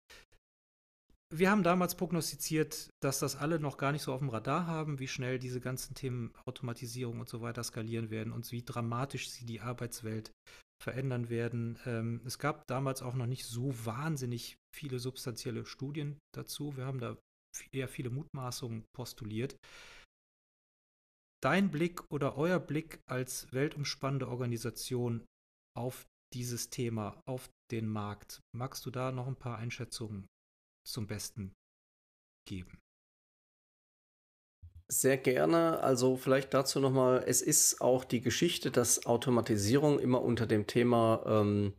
[1.31, 4.97] Wir haben damals prognostiziert, dass das alle noch gar nicht so auf dem Radar haben,
[4.97, 9.45] wie schnell diese ganzen Themen Automatisierung und so weiter skalieren werden und wie dramatisch sie
[9.45, 10.31] die Arbeitswelt
[10.81, 11.77] verändern werden.
[11.85, 16.77] Ähm, es gab damals auch noch nicht so wahnsinnig viele substanzielle Studien dazu.
[16.77, 17.17] Wir haben da
[17.71, 19.57] eher viele Mutmaßungen postuliert.
[21.41, 25.25] Dein Blick oder euer Blick als weltumspannende Organisation
[25.77, 30.27] auf dieses Thema, auf den Markt, magst du da noch ein paar Einschätzungen
[30.85, 31.53] zum Besten
[32.47, 32.77] geben?
[34.91, 35.81] Sehr gerne.
[35.83, 41.21] Also vielleicht dazu nochmal, es ist auch die Geschichte, dass Automatisierung immer unter dem Thema
[41.27, 41.73] ähm,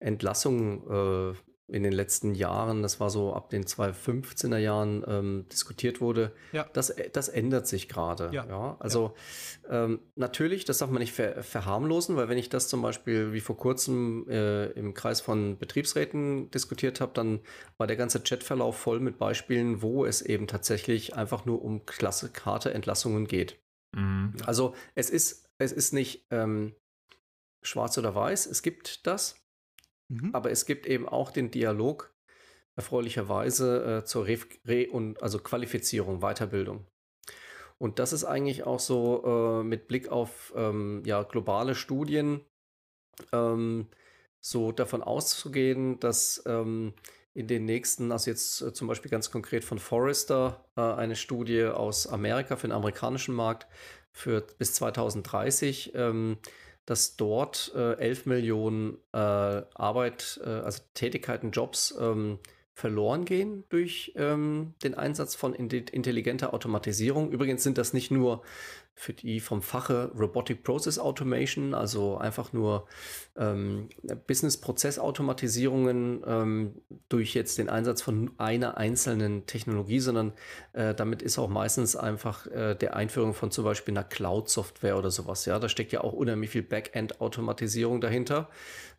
[0.00, 1.34] Entlassung äh,
[1.74, 6.66] in den letzten Jahren, das war so ab den 2015er Jahren, ähm, diskutiert wurde, ja.
[6.72, 8.30] das, das ändert sich gerade.
[8.32, 8.46] Ja.
[8.46, 8.76] ja.
[8.78, 9.14] Also
[9.68, 9.84] ja.
[9.84, 13.40] Ähm, natürlich, das darf man nicht ver verharmlosen, weil wenn ich das zum Beispiel wie
[13.40, 17.40] vor kurzem äh, im Kreis von Betriebsräten diskutiert habe, dann
[17.76, 22.30] war der ganze Chatverlauf voll mit Beispielen, wo es eben tatsächlich einfach nur um klasse,
[22.44, 23.58] harte Entlassungen geht.
[23.96, 24.34] Mhm.
[24.46, 26.76] Also es ist, es ist nicht ähm,
[27.62, 29.43] schwarz oder weiß, es gibt das.
[30.08, 30.30] Mhm.
[30.32, 32.14] Aber es gibt eben auch den Dialog,
[32.76, 36.86] erfreulicherweise, äh, zur Re-, Re und also Qualifizierung, Weiterbildung.
[37.78, 42.40] Und das ist eigentlich auch so äh, mit Blick auf ähm, ja, globale Studien
[43.32, 43.88] ähm,
[44.40, 46.94] so davon auszugehen, dass ähm,
[47.34, 51.64] in den nächsten, also jetzt äh, zum Beispiel ganz konkret von Forrester, äh, eine Studie
[51.64, 53.66] aus Amerika für den amerikanischen Markt
[54.12, 56.38] für bis 2030, ähm,
[56.86, 62.38] dass dort äh, 11 Millionen äh, Arbeit, äh, also Tätigkeiten, Jobs ähm,
[62.74, 67.30] verloren gehen durch ähm, den Einsatz von intelligenter Automatisierung.
[67.30, 68.42] Übrigens sind das nicht nur
[68.96, 72.86] für die vom Fache Robotic Process Automation, also einfach nur
[73.36, 73.88] ähm,
[74.26, 76.74] Business-Prozessautomatisierungen ähm,
[77.08, 80.32] durch jetzt den Einsatz von einer einzelnen Technologie, sondern
[80.72, 85.12] äh, damit ist auch meistens einfach äh, der Einführung von zum Beispiel einer Cloud-Software oder
[85.12, 85.44] sowas.
[85.44, 88.48] Ja, da steckt ja auch unheimlich viel Backend-Automatisierung dahinter.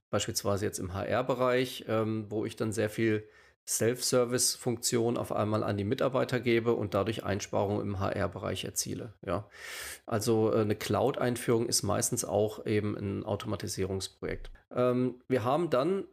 [0.09, 3.27] Beispielsweise jetzt im HR-Bereich, ähm, wo ich dann sehr viel
[3.67, 9.13] Self-Service-Funktion auf einmal an die Mitarbeiter gebe und dadurch Einsparungen im HR-Bereich erziele.
[9.25, 9.49] Ja.
[10.05, 14.51] Also äh, eine Cloud-Einführung ist meistens auch eben ein Automatisierungsprojekt.
[14.71, 16.05] Ähm, wir haben dann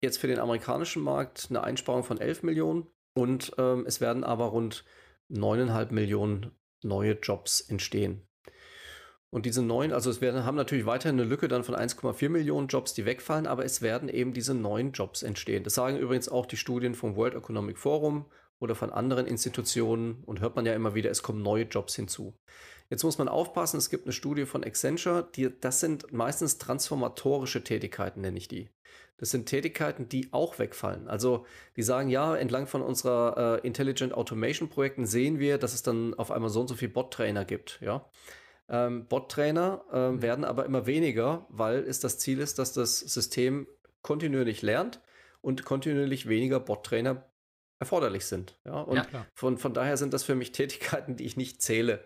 [0.00, 4.46] jetzt für den amerikanischen Markt eine Einsparung von 11 Millionen und ähm, es werden aber
[4.46, 4.84] rund
[5.30, 8.27] 9,5 Millionen neue Jobs entstehen.
[9.30, 12.68] Und diese neuen, also es werden, haben natürlich weiterhin eine Lücke dann von 1,4 Millionen
[12.68, 15.64] Jobs, die wegfallen, aber es werden eben diese neuen Jobs entstehen.
[15.64, 18.24] Das sagen übrigens auch die Studien vom World Economic Forum
[18.58, 22.34] oder von anderen Institutionen und hört man ja immer wieder, es kommen neue Jobs hinzu.
[22.90, 27.62] Jetzt muss man aufpassen, es gibt eine Studie von Accenture, die, das sind meistens transformatorische
[27.62, 28.70] Tätigkeiten, nenne ich die.
[29.18, 31.08] Das sind Tätigkeiten, die auch wegfallen.
[31.08, 31.44] Also
[31.76, 36.14] die sagen, ja, entlang von unserer äh, Intelligent Automation Projekten sehen wir, dass es dann
[36.14, 37.78] auf einmal so und so viel Bot-Trainer gibt.
[37.82, 38.08] Ja,
[38.68, 40.22] ähm, Bot-Trainer äh, mhm.
[40.22, 43.66] werden aber immer weniger, weil es das Ziel ist, dass das System
[44.02, 45.00] kontinuierlich lernt
[45.40, 47.24] und kontinuierlich weniger Bot-Trainer
[47.80, 48.58] erforderlich sind.
[48.64, 48.80] Ja?
[48.80, 52.04] Und ja, von, von daher sind das für mich Tätigkeiten, die ich nicht zähle.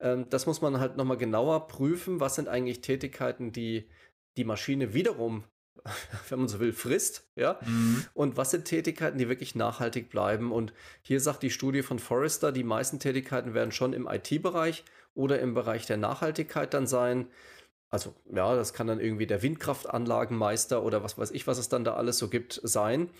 [0.00, 2.20] Ähm, das muss man halt nochmal genauer prüfen.
[2.20, 3.88] Was sind eigentlich Tätigkeiten, die
[4.36, 5.44] die Maschine wiederum
[6.28, 7.58] wenn man so will, frisst, ja.
[7.64, 8.04] Mhm.
[8.14, 10.52] Und was sind Tätigkeiten, die wirklich nachhaltig bleiben?
[10.52, 14.84] Und hier sagt die Studie von Forrester, die meisten Tätigkeiten werden schon im IT-Bereich
[15.14, 17.28] oder im Bereich der Nachhaltigkeit dann sein.
[17.90, 21.84] Also ja, das kann dann irgendwie der Windkraftanlagenmeister oder was weiß ich, was es dann
[21.84, 23.10] da alles so gibt, sein.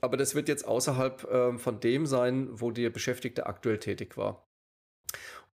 [0.00, 4.48] Aber das wird jetzt außerhalb äh, von dem sein, wo der Beschäftigte aktuell tätig war.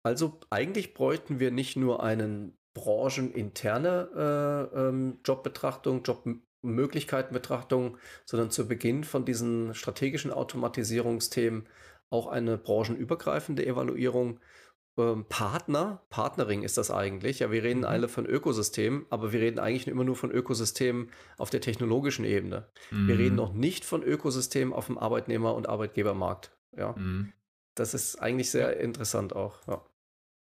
[0.04, 9.04] Also eigentlich bräuchten wir nicht nur einen brancheninterne äh, ähm, Jobbetrachtung, Jobmöglichkeitenbetrachtung, sondern zu Beginn
[9.04, 11.68] von diesen strategischen Automatisierungsthemen
[12.10, 14.40] auch eine branchenübergreifende Evaluierung.
[14.98, 17.40] Ähm, Partner, Partnering ist das eigentlich.
[17.40, 17.86] Ja, wir reden mhm.
[17.86, 22.68] alle von Ökosystemen, aber wir reden eigentlich immer nur von Ökosystemen auf der technologischen Ebene.
[22.92, 23.08] Mhm.
[23.08, 23.38] Wir reden mhm.
[23.38, 26.52] noch nicht von Ökosystemen auf dem Arbeitnehmer- und Arbeitgebermarkt.
[26.78, 26.94] Ja.
[26.94, 27.34] Mhm.
[27.76, 29.60] Das ist eigentlich sehr interessant auch.
[29.68, 29.86] Ja.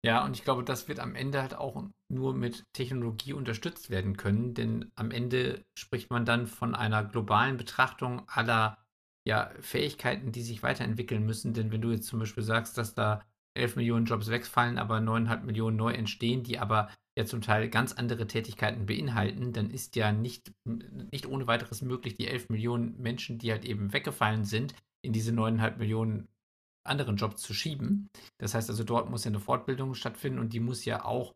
[0.04, 4.18] Ja, und ich glaube, das wird am Ende halt auch nur mit Technologie unterstützt werden
[4.18, 8.80] können, denn am Ende spricht man dann von einer globalen Betrachtung aller
[9.28, 11.54] ja, Fähigkeiten, die sich weiterentwickeln müssen.
[11.54, 13.22] Denn wenn du jetzt zum Beispiel sagst, dass da
[13.58, 17.94] 11 Millionen Jobs wegfallen, aber 9,5 Millionen neu entstehen, die aber ja zum Teil ganz
[17.94, 23.38] andere Tätigkeiten beinhalten, dann ist ja nicht, nicht ohne weiteres möglich, die 11 Millionen Menschen,
[23.38, 24.74] die halt eben weggefallen sind,
[25.06, 26.28] in diese 9,5 Millionen
[26.88, 28.10] anderen Jobs zu schieben.
[28.40, 31.34] Das heißt also, dort muss ja eine Fortbildung stattfinden und die muss ja auch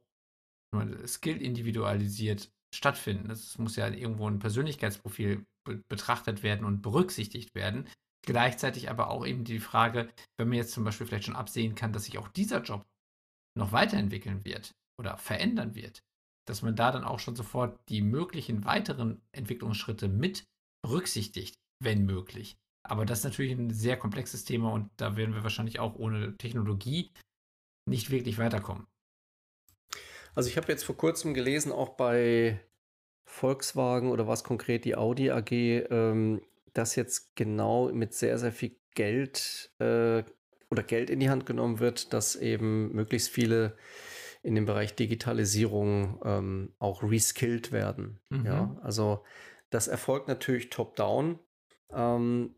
[1.05, 3.29] skill individualisiert stattfinden.
[3.31, 7.87] Es muss ja irgendwo ein Persönlichkeitsprofil be betrachtet werden und berücksichtigt werden.
[8.25, 11.93] Gleichzeitig aber auch eben die Frage, wenn man jetzt zum Beispiel vielleicht schon absehen kann,
[11.93, 12.85] dass sich auch dieser Job
[13.57, 16.03] noch weiterentwickeln wird oder verändern wird,
[16.47, 20.43] dass man da dann auch schon sofort die möglichen weiteren Entwicklungsschritte mit
[20.83, 22.57] berücksichtigt, wenn möglich.
[22.83, 26.37] Aber das ist natürlich ein sehr komplexes Thema und da werden wir wahrscheinlich auch ohne
[26.37, 27.11] Technologie
[27.87, 28.87] nicht wirklich weiterkommen.
[30.35, 32.59] Also ich habe jetzt vor kurzem gelesen, auch bei
[33.25, 36.41] Volkswagen oder was konkret die Audi AG, ähm,
[36.75, 40.23] dass jetzt genau mit sehr, sehr viel Geld äh,
[40.69, 43.77] oder Geld in die Hand genommen wird, dass eben möglichst viele
[44.43, 48.19] in dem Bereich Digitalisierung ähm, auch reskilled werden.
[48.29, 48.45] Mhm.
[48.45, 49.23] Ja, also
[49.69, 51.39] das erfolgt natürlich top-down.
[51.91, 52.55] Ähm,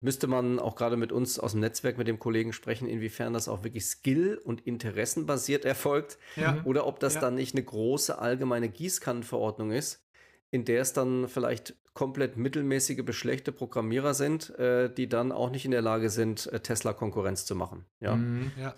[0.00, 3.48] müsste man auch gerade mit uns aus dem Netzwerk mit dem Kollegen sprechen, inwiefern das
[3.48, 6.62] auch wirklich skill- und interessenbasiert erfolgt ja.
[6.64, 7.20] oder ob das ja.
[7.20, 10.06] dann nicht eine große allgemeine Gießkannenverordnung ist,
[10.50, 15.64] in der es dann vielleicht komplett mittelmäßige, beschlechte Programmierer sind, äh, die dann auch nicht
[15.64, 17.86] in der Lage sind, äh, Tesla Konkurrenz zu machen.
[17.98, 18.14] Ja.
[18.14, 18.52] Mhm.
[18.56, 18.76] ja.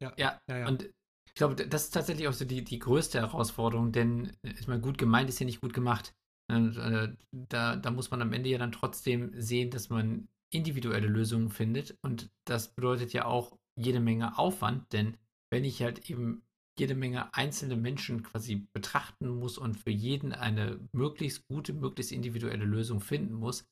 [0.00, 0.14] Ja.
[0.16, 0.40] ja.
[0.48, 0.88] ja, Und
[1.26, 4.96] ich glaube, das ist tatsächlich auch so die, die größte Herausforderung, denn ist mal gut
[4.96, 6.14] gemeint, ist ja nicht gut gemacht.
[6.50, 11.06] Und, äh, da, da muss man am Ende ja dann trotzdem sehen, dass man individuelle
[11.06, 11.98] Lösungen findet.
[12.00, 15.18] Und das bedeutet ja auch jede Menge Aufwand, denn
[15.52, 16.46] wenn ich halt eben
[16.80, 22.64] jede Menge einzelne Menschen quasi betrachten muss und für jeden eine möglichst gute, möglichst individuelle
[22.64, 23.66] Lösung finden muss,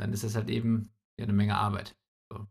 [0.00, 0.90] dann ist das halt eben
[1.20, 1.96] eine Menge Arbeit.
[2.32, 2.46] So.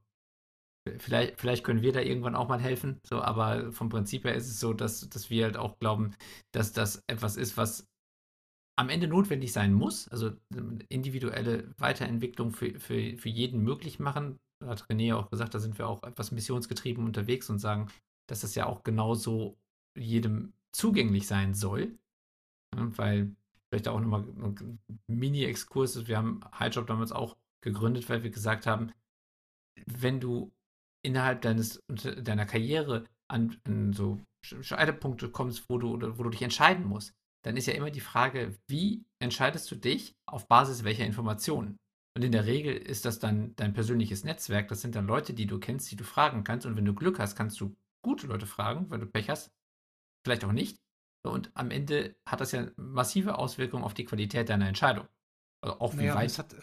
[0.99, 4.47] Vielleicht, vielleicht können wir da irgendwann auch mal helfen, so, aber vom Prinzip her ist
[4.47, 6.13] es so, dass, dass wir halt auch glauben,
[6.53, 7.87] dass das etwas ist, was
[8.77, 10.33] am Ende notwendig sein muss, also
[10.89, 14.39] individuelle Weiterentwicklung für, für, für jeden möglich machen.
[14.61, 17.89] Da hat René auch gesagt, da sind wir auch etwas missionsgetrieben unterwegs und sagen,
[18.28, 19.57] dass das ja auch genauso
[19.97, 21.97] jedem zugänglich sein soll.
[22.75, 23.36] weil
[23.69, 28.91] vielleicht auch nochmal ein Mini-Exkurs Wir haben Highjob damals auch gegründet, weil wir gesagt haben,
[29.86, 30.51] wenn du
[31.03, 36.86] innerhalb deines, deiner Karriere an, an so Scheidepunkte kommst, wo du, wo du dich entscheiden
[36.86, 37.13] musst,
[37.43, 41.78] dann ist ja immer die Frage, wie entscheidest du dich auf Basis welcher Informationen?
[42.15, 44.69] Und in der Regel ist das dann dein persönliches Netzwerk.
[44.69, 46.65] Das sind dann Leute, die du kennst, die du fragen kannst.
[46.65, 47.75] Und wenn du Glück hast, kannst du
[48.07, 48.89] gute Leute fragen.
[48.89, 49.51] Wenn du Pech hast,
[50.25, 50.77] vielleicht auch nicht.
[51.27, 55.07] Und am Ende hat das ja massive Auswirkungen auf die Qualität deiner Entscheidung.
[55.61, 56.37] Also auch wie naja, weit.
[56.37, 56.55] Hat,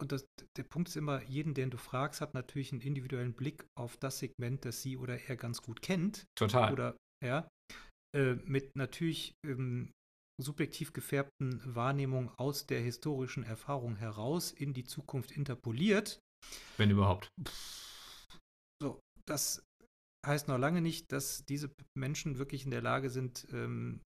[0.00, 0.26] und das,
[0.56, 4.20] der Punkt ist immer, jeden, den du fragst, hat natürlich einen individuellen Blick auf das
[4.20, 6.24] Segment, das sie oder er ganz gut kennt.
[6.36, 6.72] Total.
[6.72, 7.48] Oder ja.
[8.16, 9.92] Äh, mit natürlich ähm,
[10.40, 16.20] subjektiv gefärbten Wahrnehmungen aus der historischen Erfahrung heraus in die Zukunft interpoliert.
[16.78, 17.28] Wenn überhaupt.
[18.80, 19.62] So, das
[20.26, 24.02] heißt noch lange nicht, dass diese Menschen wirklich in der Lage sind, ähm,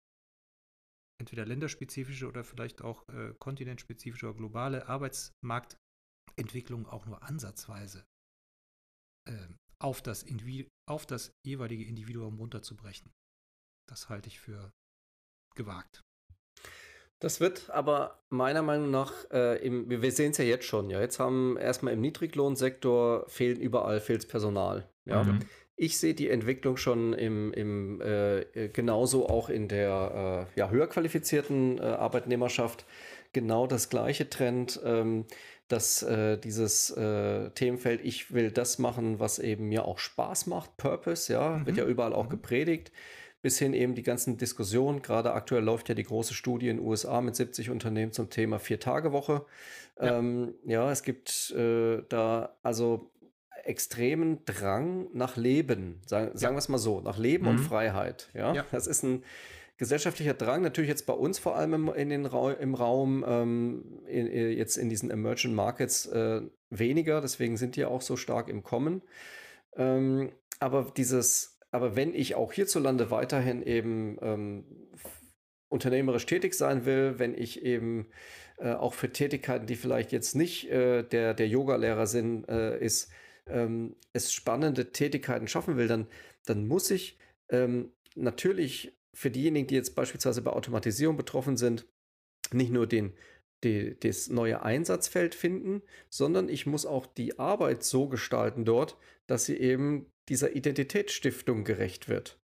[1.19, 8.05] entweder länderspezifische oder vielleicht auch äh, kontinentspezifische oder globale Arbeitsmarktentwicklung auch nur ansatzweise
[9.29, 9.47] äh,
[9.79, 10.25] auf, das
[10.89, 13.11] auf das jeweilige Individuum runterzubrechen.
[13.87, 14.71] Das halte ich für
[15.55, 16.01] gewagt.
[17.19, 20.99] Das wird aber meiner Meinung nach, äh, im, wir sehen es ja jetzt schon, ja.
[20.99, 24.91] Jetzt haben erstmal im Niedriglohnsektor fehlen überall fehlts Personal.
[25.05, 25.23] Ja.
[25.23, 25.39] Mhm.
[25.81, 30.85] Ich sehe die Entwicklung schon im, im äh, genauso auch in der äh, ja, höher
[30.85, 32.85] qualifizierten äh, Arbeitnehmerschaft
[33.33, 35.25] genau das gleiche Trend, ähm,
[35.69, 40.77] dass äh, dieses äh, Themenfeld, ich will das machen, was eben mir auch Spaß macht,
[40.77, 41.65] Purpose, ja, mhm.
[41.65, 42.29] wird ja überall auch mhm.
[42.29, 42.91] gepredigt
[43.41, 45.01] bis hin eben die ganzen Diskussionen.
[45.01, 48.59] Gerade aktuell läuft ja die große Studie in den USA mit 70 Unternehmen zum Thema
[48.59, 49.47] Vier-Tage-Woche.
[49.99, 50.19] Ja.
[50.19, 50.91] Ähm, ja.
[50.91, 53.09] es gibt äh, da also
[53.65, 57.51] extremen Drang nach Leben, sagen, sagen wir es mal so, nach Leben mhm.
[57.51, 58.29] und Freiheit.
[58.33, 58.53] Ja?
[58.53, 58.65] ja?
[58.71, 59.23] das ist ein
[59.77, 64.01] gesellschaftlicher Drang, natürlich jetzt bei uns vor allem im, in den Ra im Raum, ähm,
[64.07, 68.63] in, jetzt in diesen Emerging Markets äh, weniger, deswegen sind die auch so stark im
[68.63, 69.01] Kommen.
[69.75, 74.65] Ähm, aber dieses aber wenn ich auch hierzulande weiterhin eben ähm,
[75.69, 78.07] unternehmerisch tätig sein will, wenn ich eben
[78.57, 83.09] äh, auch für Tätigkeiten, die vielleicht jetzt nicht äh, der, der Yoga-Lehrer sind, äh, ist,
[83.51, 86.07] ähm, es spannende Tätigkeiten schaffen will, dann,
[86.45, 87.17] dann muss ich
[87.49, 91.85] ähm, natürlich für diejenigen, die jetzt beispielsweise bei Automatisierung betroffen sind,
[92.53, 93.13] nicht nur den,
[93.63, 98.97] die, das neue Einsatzfeld finden, sondern ich muss auch die Arbeit so gestalten dort,
[99.27, 102.39] dass sie eben dieser Identitätsstiftung gerecht wird.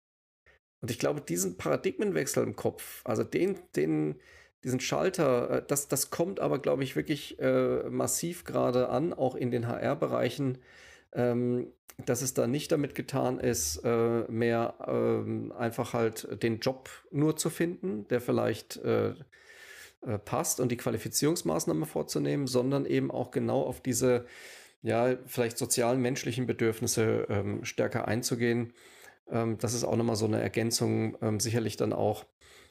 [0.82, 4.20] Und ich glaube, diesen Paradigmenwechsel im Kopf, also den, den,
[4.64, 9.36] diesen Schalter, äh, das, das kommt aber, glaube ich, wirklich äh, massiv gerade an, auch
[9.36, 10.60] in den HR-Bereichen,
[11.14, 11.68] ähm,
[12.06, 17.38] dass es da nicht damit getan ist, äh, mehr ähm, einfach halt den Job nur
[17.38, 19.10] zu finden, der vielleicht äh,
[20.06, 24.26] äh passt und die Qualifizierungsmaßnahme vorzunehmen, sondern eben auch genau auf diese
[24.84, 28.74] ja, vielleicht sozialen, menschlichen Bedürfnisse ähm, stärker einzugehen.
[29.30, 32.26] Ähm, das ist auch nochmal so eine Ergänzung, ähm, sicherlich dann auch.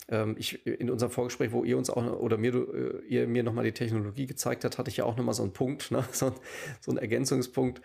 [0.09, 3.65] Ähm, ich, in unserem Vorgespräch, wo ihr uns auch oder mir, äh, ihr mir nochmal
[3.65, 6.05] die Technologie gezeigt habt, hatte ich ja auch nochmal so einen Punkt, ne?
[6.13, 6.33] so,
[6.81, 7.83] so einen Ergänzungspunkt,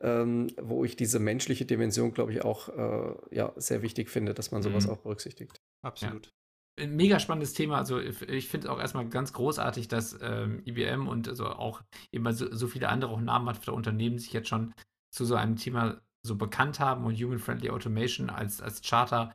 [0.00, 4.50] ähm, wo ich diese menschliche Dimension, glaube ich, auch äh, ja, sehr wichtig finde, dass
[4.50, 4.92] man sowas mhm.
[4.92, 5.60] auch berücksichtigt.
[5.82, 6.26] Absolut.
[6.26, 6.32] Ja
[6.80, 7.78] ein mega spannendes Thema.
[7.78, 12.32] Also ich finde es auch erstmal ganz großartig, dass ähm, IBM und also auch immer
[12.32, 14.74] so, so, viele andere auch namhafte Unternehmen sich jetzt schon
[15.10, 19.34] zu so einem Thema so bekannt haben und Human Friendly Automation als, als Charter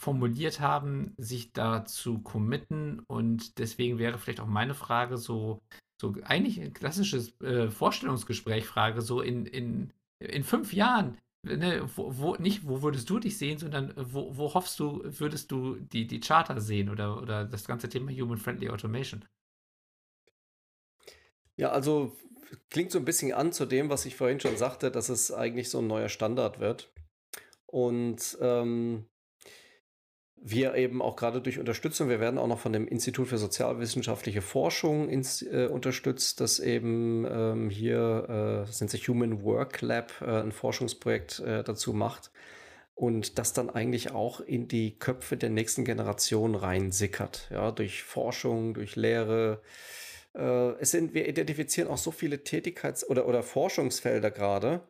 [0.00, 3.00] formuliert haben, sich dazu committen.
[3.06, 5.60] Und deswegen wäre vielleicht auch meine Frage so,
[6.00, 12.34] so eigentlich ein klassisches äh, Vorstellungsgespräch-Frage, so in, in, in fünf Jahren ne, wo, wo,
[12.36, 16.20] nicht, wo würdest du dich sehen, sondern wo, wo hoffst du, würdest du die, die
[16.20, 19.24] Charter sehen oder, oder das ganze Thema Human Friendly Automation?
[21.56, 22.16] Ja, also
[22.70, 25.70] klingt so ein bisschen an zu dem, was ich vorhin schon sagte, dass es eigentlich
[25.70, 26.92] so ein neuer Standard wird.
[27.66, 29.06] Und ähm,
[30.42, 34.40] wir eben auch gerade durch Unterstützung, wir werden auch noch von dem Institut für sozialwissenschaftliche
[34.40, 40.40] Forschung ins, äh, unterstützt, das eben ähm, hier, äh, nennt sich Human Work Lab, äh,
[40.40, 42.30] ein Forschungsprojekt äh, dazu macht.
[43.00, 48.74] und das dann eigentlich auch in die Köpfe der nächsten Generation reinsickert, ja, durch Forschung,
[48.74, 49.62] durch Lehre.
[50.34, 54.82] Äh, es sind, wir identifizieren auch so viele Tätigkeits- oder, oder Forschungsfelder gerade,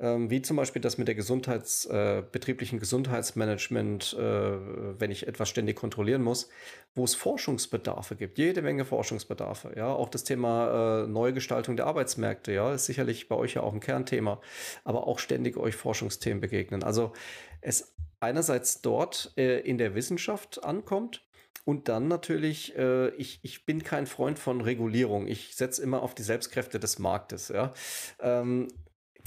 [0.00, 5.76] wie zum Beispiel das mit der Gesundheits, äh, betrieblichen Gesundheitsmanagement, äh, wenn ich etwas ständig
[5.76, 6.48] kontrollieren muss,
[6.94, 9.72] wo es Forschungsbedarfe gibt, jede Menge Forschungsbedarfe.
[9.76, 13.72] Ja, auch das Thema äh, Neugestaltung der Arbeitsmärkte, ja, ist sicherlich bei euch ja auch
[13.72, 14.40] ein Kernthema,
[14.84, 16.84] aber auch ständig euch Forschungsthemen begegnen.
[16.84, 17.12] Also
[17.60, 21.24] es einerseits dort äh, in der Wissenschaft ankommt,
[21.64, 25.26] und dann natürlich, äh, ich, ich bin kein Freund von Regulierung.
[25.26, 27.48] Ich setze immer auf die Selbstkräfte des Marktes.
[27.48, 27.74] Ja?
[28.20, 28.68] Ähm,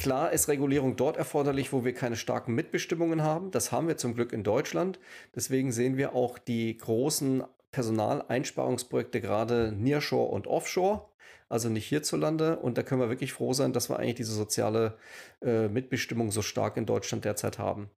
[0.02, 3.52] Klar ist Regulierung dort erforderlich, wo wir keine starken Mitbestimmungen haben.
[3.52, 5.00] Das haben wir zum Glück in Deutschland.
[5.36, 11.08] Deswegen sehen wir auch die großen Personaleinsparungsprojekte gerade Nearshore und Offshore,
[11.50, 12.58] also nicht hierzulande.
[12.58, 14.98] Und da können wir wirklich froh sein, dass wir eigentlich diese soziale
[15.44, 17.92] äh, Mitbestimmung so stark in Deutschland derzeit haben.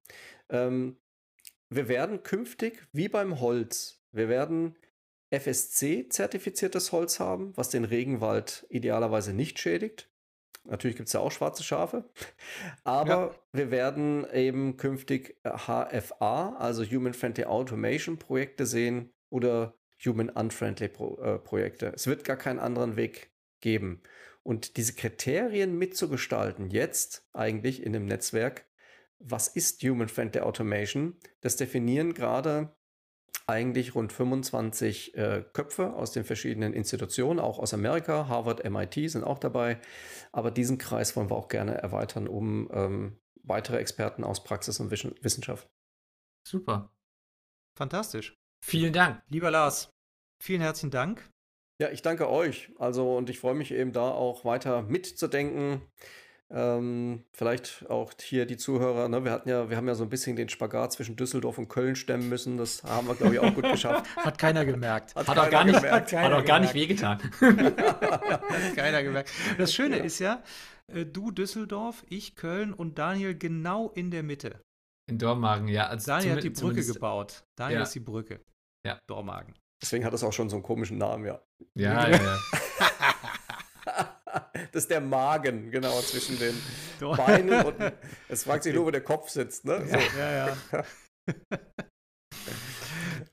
[0.51, 0.99] Ähm,
[1.71, 4.77] wir werden künftig, wie beim Holz, wir werden
[5.31, 10.11] FSC-zertifiziertes Holz haben, was den Regenwald idealerweise nicht schädigt.
[10.65, 12.05] Natürlich gibt es ja auch schwarze Schafe.
[12.85, 13.31] Aber ja.
[13.53, 19.75] wir werden eben künftig HFA, also Human Friendly Automation Projekte sehen oder
[20.05, 21.93] Human Unfriendly Pro äh, Projekte.
[21.95, 23.31] Es wird gar keinen anderen Weg
[23.61, 24.03] geben.
[24.43, 28.67] Und diese Kriterien mitzugestalten, jetzt eigentlich in dem Netzwerk,
[29.19, 32.75] was ist Human Friendly Automation, das definieren gerade
[33.47, 39.25] eigentlich rund 25 äh, Köpfe aus den verschiedenen Institutionen, auch aus Amerika, Harvard, MIT sind
[39.25, 39.81] auch dabei.
[40.33, 44.91] Aber diesen Kreis wollen wir auch gerne erweitern, um ähm, weitere Experten aus Praxis und
[44.91, 45.69] Wissenschaft.
[46.47, 46.95] Super.
[47.77, 48.35] Fantastisch.
[48.65, 49.23] Vielen Dank.
[49.29, 49.91] Lieber Lars,
[50.43, 51.31] vielen herzlichen Dank.
[51.81, 52.73] Ja, ich danke euch.
[52.79, 55.83] Also, und ich freue mich eben da auch weiter mitzudenken.
[56.57, 59.25] Ähm, vielleicht auch hier die Zuhörer, ne?
[59.25, 61.97] wir hatten ja, wir haben ja so ein bisschen den Spagat zwischen Düsseldorf und Köln
[61.97, 62.59] stemmen müssen.
[62.59, 64.07] Das haben wir, glaube ich, auch gut geschafft.
[64.17, 65.17] Hat keiner gemerkt.
[65.17, 66.13] Hat, hat auch gar nicht, gemerkt.
[66.13, 67.19] Hat, hat auch gar nicht wehgetan.
[67.41, 69.33] hat keiner gemerkt.
[69.59, 70.05] Das Schöne ja.
[70.05, 70.45] ist ja,
[70.93, 74.61] äh, du Düsseldorf, ich Köln und Daniel genau in der Mitte.
[75.11, 75.89] In Dormagen, ja.
[75.89, 77.43] Also Daniel hat die Brücke gebaut.
[77.59, 77.83] Daniel ja.
[77.83, 78.41] ist die Brücke.
[78.87, 79.01] Ja.
[79.09, 79.55] Dormagen.
[79.83, 81.43] Deswegen hat es auch schon so einen komischen Namen, ja.
[81.75, 82.39] Ja, ja, ja.
[84.73, 86.55] Das ist der Magen, genau, zwischen den
[87.17, 87.77] Beinen und
[88.29, 89.85] es fragt sich nur, wo der Kopf sitzt, ne?
[89.87, 89.97] So.
[90.19, 90.57] Ja, ja.
[90.73, 90.85] ja.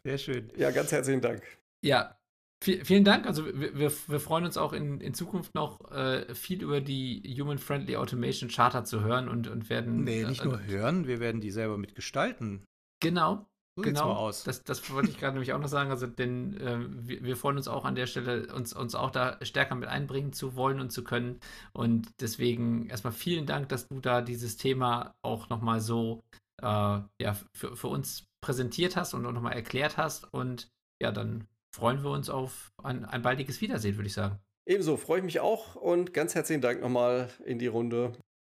[0.04, 0.52] Sehr schön.
[0.56, 1.44] Ja, ganz herzlichen Dank.
[1.84, 2.18] Ja,
[2.64, 3.26] vielen Dank.
[3.26, 7.22] Also wir, wir, wir, freuen uns auch in, in Zukunft noch äh, viel über die
[7.40, 10.04] Human Friendly Automation Charter zu hören und, und werden.
[10.04, 12.66] Nee, nicht äh, nur hören, wir werden die selber mitgestalten.
[13.00, 13.48] Genau.
[13.84, 14.44] So genau, aus.
[14.44, 15.90] Das, das wollte ich gerade nämlich auch noch sagen.
[15.90, 19.38] Also, denn äh, wir, wir, freuen uns auch an der Stelle, uns, uns auch da
[19.42, 21.40] stärker mit einbringen zu wollen und zu können.
[21.74, 26.22] Und deswegen erstmal vielen Dank, dass du da dieses Thema auch nochmal so
[26.62, 30.32] äh, ja, für, für uns präsentiert hast und nochmal erklärt hast.
[30.34, 30.70] Und
[31.02, 34.40] ja, dann freuen wir uns auf ein, ein baldiges Wiedersehen, würde ich sagen.
[34.68, 38.14] Ebenso freue ich mich auch und ganz herzlichen Dank nochmal in die Runde.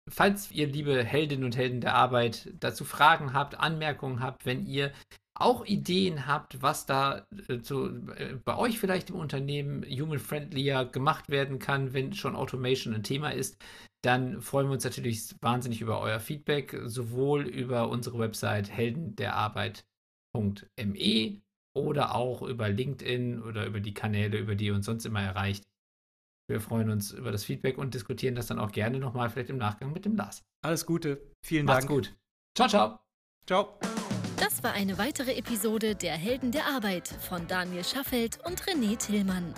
[0.10, 4.92] Falls ihr, liebe Heldinnen und Helden der Arbeit, dazu Fragen habt, Anmerkungen habt, wenn ihr
[5.36, 11.30] auch Ideen habt, was da äh, zu, äh, bei euch vielleicht im Unternehmen human-friendlier gemacht
[11.30, 13.58] werden kann, wenn schon Automation ein Thema ist,
[14.04, 21.42] dann freuen wir uns natürlich wahnsinnig über euer Feedback, sowohl über unsere Website heldenderarbeit.me
[21.76, 25.64] oder auch über LinkedIn oder über die Kanäle, über die ihr uns sonst immer erreicht.
[26.50, 29.58] Wir freuen uns über das Feedback und diskutieren das dann auch gerne nochmal, vielleicht im
[29.58, 30.44] Nachgang mit dem Lars.
[30.62, 31.32] Alles Gute.
[31.46, 31.92] Vielen Macht's Dank.
[31.92, 32.16] gut.
[32.56, 33.00] Ciao, ciao.
[33.48, 33.80] Ciao.
[34.38, 39.54] Das war eine weitere Episode der Helden der Arbeit von Daniel Schaffelt und René Tillmann.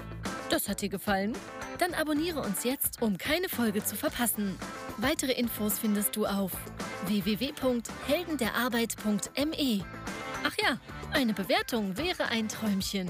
[0.50, 1.34] Das hat dir gefallen?
[1.80, 4.56] Dann abonniere uns jetzt, um keine Folge zu verpassen.
[4.98, 6.52] Weitere Infos findest du auf
[7.08, 9.84] www.heldenderarbeit.me.
[10.44, 10.78] Ach ja,
[11.12, 13.10] eine Bewertung wäre ein Träumchen.